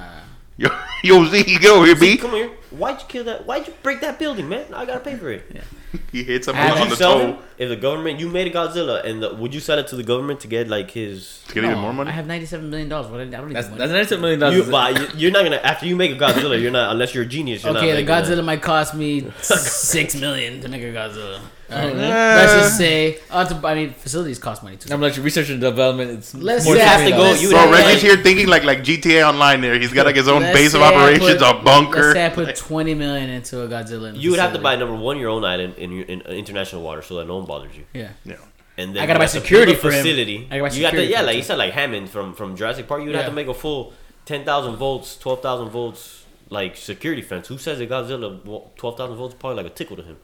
[0.58, 0.68] Yo,
[1.04, 2.18] yo, Z, get over here, Z, B.
[2.18, 2.50] come here.
[2.72, 3.46] Why'd you kill that?
[3.46, 4.66] Why'd you break that building, man?
[4.74, 5.46] I gotta pay for it.
[5.54, 5.62] Yeah.
[6.12, 8.20] He hits him Would on the toe him if the government?
[8.20, 10.68] You made a Godzilla, and the, would you sell it to the government to get
[10.68, 11.42] like his?
[11.48, 12.10] to get even more money.
[12.12, 13.10] I have ninety-seven million dollars.
[13.10, 14.02] What I, I don't need That's the that's money.
[14.04, 14.58] ninety million dollars.
[14.58, 16.62] You, but you- you're not gonna after you make a Godzilla.
[16.62, 17.64] You're not unless you're a genius.
[17.64, 18.24] You're Okay, not the making that.
[18.26, 21.40] Godzilla might cost me six million to make a Godzilla.
[21.72, 24.92] Alright, Uh, Let's just say, uh, to, I mean, facilities cost money too.
[24.94, 26.12] I'm like research and development.
[26.12, 28.18] It's Let's more say have to go- Let's- you Bro, would have Reggie's to- here
[28.24, 29.62] thinking like like GTA Online.
[29.62, 32.00] There, he's got like his own Let's base of operations, put- a bunker.
[32.02, 34.20] Let's say I put twenty million into a Godzilla.
[34.20, 36.82] You would have to buy number one your own island in, your- in uh, international
[36.82, 37.86] water so that no one bothers you.
[37.94, 38.10] Yeah.
[38.26, 38.36] yeah.
[38.78, 40.04] And then I gotta buy you have to security build a for him.
[40.04, 40.48] facility.
[40.50, 42.88] I gotta buy you got to yeah, like you said, like Hammond from from Jurassic
[42.88, 43.04] Park.
[43.04, 43.94] You'd have to make a full
[44.26, 47.48] ten thousand volts, twelve thousand volts like security fence.
[47.50, 48.40] Who says a Godzilla
[48.78, 50.18] twelve thousand volts is probably like a tickle to him?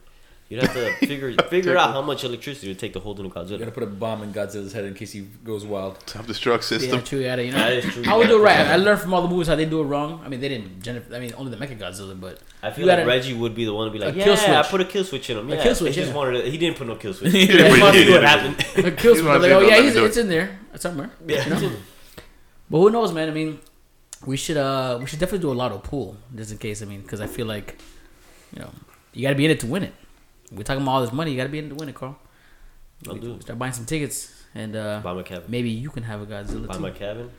[0.47, 3.25] You'd have to figure figure out how much electricity it would take to hold in
[3.25, 5.97] a You gotta put a bomb in Godzilla's head in case he goes wild.
[6.07, 7.01] Self-destruct Yeah, system.
[7.03, 7.19] true.
[7.19, 8.03] You gotta, you know, That is true.
[8.07, 8.59] I would You do it right.
[8.59, 10.21] I learned from all the movies how they do it wrong.
[10.23, 10.81] I mean, they didn't.
[10.83, 13.65] Gener- I mean, only the Mecha Godzilla, but I feel like gotta- Reggie would be
[13.65, 15.51] the one to be like, A yeah, kill I put a kill switch in him.
[15.51, 16.17] A kill switch, He just yeah.
[16.17, 16.43] wanted.
[16.43, 17.31] To, he didn't put no kill switch.
[17.31, 18.61] He He didn't just put- wanted to he see what didn't.
[18.61, 18.85] happened.
[18.85, 19.25] a kill switch.
[19.25, 21.09] Like, oh yeah, he's, it's in there somewhere.
[21.27, 21.43] Yeah.
[21.43, 21.71] You know?
[22.69, 23.29] But who knows, man?
[23.29, 23.59] I mean,
[24.27, 26.81] we should uh we should definitely do a lot of pool just in case.
[26.83, 27.77] I mean, because I feel like,
[28.53, 28.69] you know,
[29.13, 29.93] you got to be in it to win it.
[30.55, 31.31] We're talking about all this money.
[31.31, 32.17] You got to be in it to win it, Carl.
[33.07, 33.39] I'll do.
[33.41, 35.43] Start buying some tickets, and uh Buy my cabin.
[35.49, 36.79] maybe you can have a Godzilla Buy too.
[36.79, 37.29] my cabin.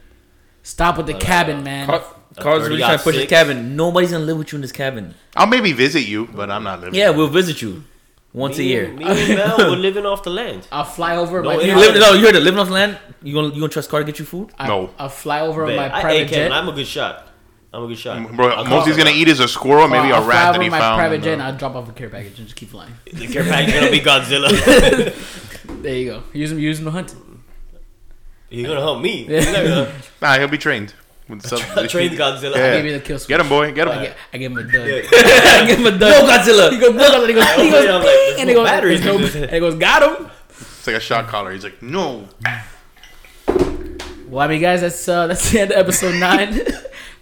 [0.62, 1.86] Stop with the uh, cabin, man.
[1.86, 2.02] Car-
[2.38, 3.30] Carl's really trying to push his six.
[3.30, 3.76] cabin.
[3.76, 5.14] Nobody's gonna live with you in this cabin.
[5.36, 6.94] I'll maybe visit you, but I'm not living.
[6.94, 7.84] Yeah, we'll visit you
[8.32, 8.84] once a Me year.
[8.86, 10.66] and- Me and Mel were living off the land.
[10.70, 11.62] I'll fly over No, my.
[11.62, 12.42] it You live, no, you heard it.
[12.42, 12.98] Living off the land.
[13.22, 14.50] You gonna you gonna trust Carl to get you food?
[14.58, 14.90] I- No.
[14.98, 15.76] I'll fly over on Bet.
[15.78, 16.52] my I, private hey, Kevin, jet.
[16.52, 17.25] I'm a good shot.
[17.76, 18.34] I'm a good shot.
[18.34, 20.54] Bro, I'll most he's gonna eat is a squirrel, maybe I'll a fly rat that
[20.54, 20.98] over he my found.
[20.98, 22.92] private jet, uh, and I'll drop off a care package and just keep flying.
[23.12, 25.42] The care package gonna be Godzilla.
[25.82, 26.22] There you go.
[26.32, 26.58] Use him.
[26.58, 27.14] Use him to hunt.
[28.50, 29.26] You're gonna help me.
[29.28, 30.94] You're not gonna- Nah, he'll be trained.
[31.26, 31.60] What's up?
[31.88, 32.56] Train Godzilla.
[32.56, 32.66] Yeah.
[32.66, 33.28] I gave you the kill switch.
[33.28, 33.72] Get him, boy.
[33.72, 34.02] Get I, him.
[34.04, 34.86] get, I give him a dud.
[34.88, 35.02] Yeah.
[35.12, 36.00] I give him a dud.
[36.00, 36.70] No Godzilla.
[36.72, 37.26] He goes, no Godzilla.
[37.28, 39.02] He goes, I he goes, it, I'm like, "Bing," there's and he no goes, batteries
[39.02, 40.30] there's no- and he goes, got him.
[40.50, 41.52] It's like a shot caller.
[41.52, 42.28] He's like, no.
[44.28, 46.60] Well, I mean, guys, that's uh, that's the end of episode nine.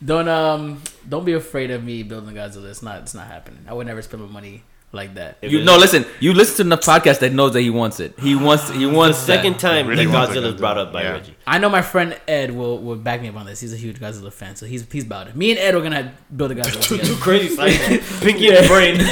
[0.05, 2.69] Don't um, don't be afraid of me building Godzilla.
[2.71, 3.65] It's not, it's not happening.
[3.69, 5.39] I would never spend my money like that.
[5.43, 6.05] If You it's no, listen.
[6.21, 8.19] You listen to the podcast that knows that he wants it.
[8.21, 8.71] He wants.
[8.71, 9.61] He the wants second that.
[9.61, 11.13] time Really that wants Godzilla is brought up by Yeah.
[11.13, 11.35] Reggie.
[11.47, 13.61] I know my friend Ed will, will back me up on this.
[13.61, 15.35] He's a huge Godzilla fan, so he's he's about it.
[15.37, 17.79] Me and Ed are gonna build a Godzilla Two, two crazy sides.
[18.21, 19.01] Pinky and brain.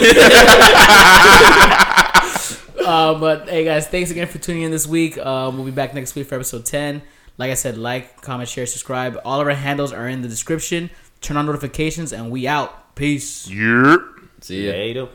[2.84, 5.18] uh, but hey, guys, thanks again for tuning in this week.
[5.18, 7.03] Um, we'll be back next week for episode ten.
[7.39, 9.18] Like I said, like, comment, share, subscribe.
[9.24, 10.91] All of our handles are in the description.
[11.20, 12.95] Turn on notifications, and we out.
[12.95, 13.49] Peace.
[13.49, 14.01] Yep.
[14.41, 14.72] See ya.
[14.72, 15.09] Yeah, you do.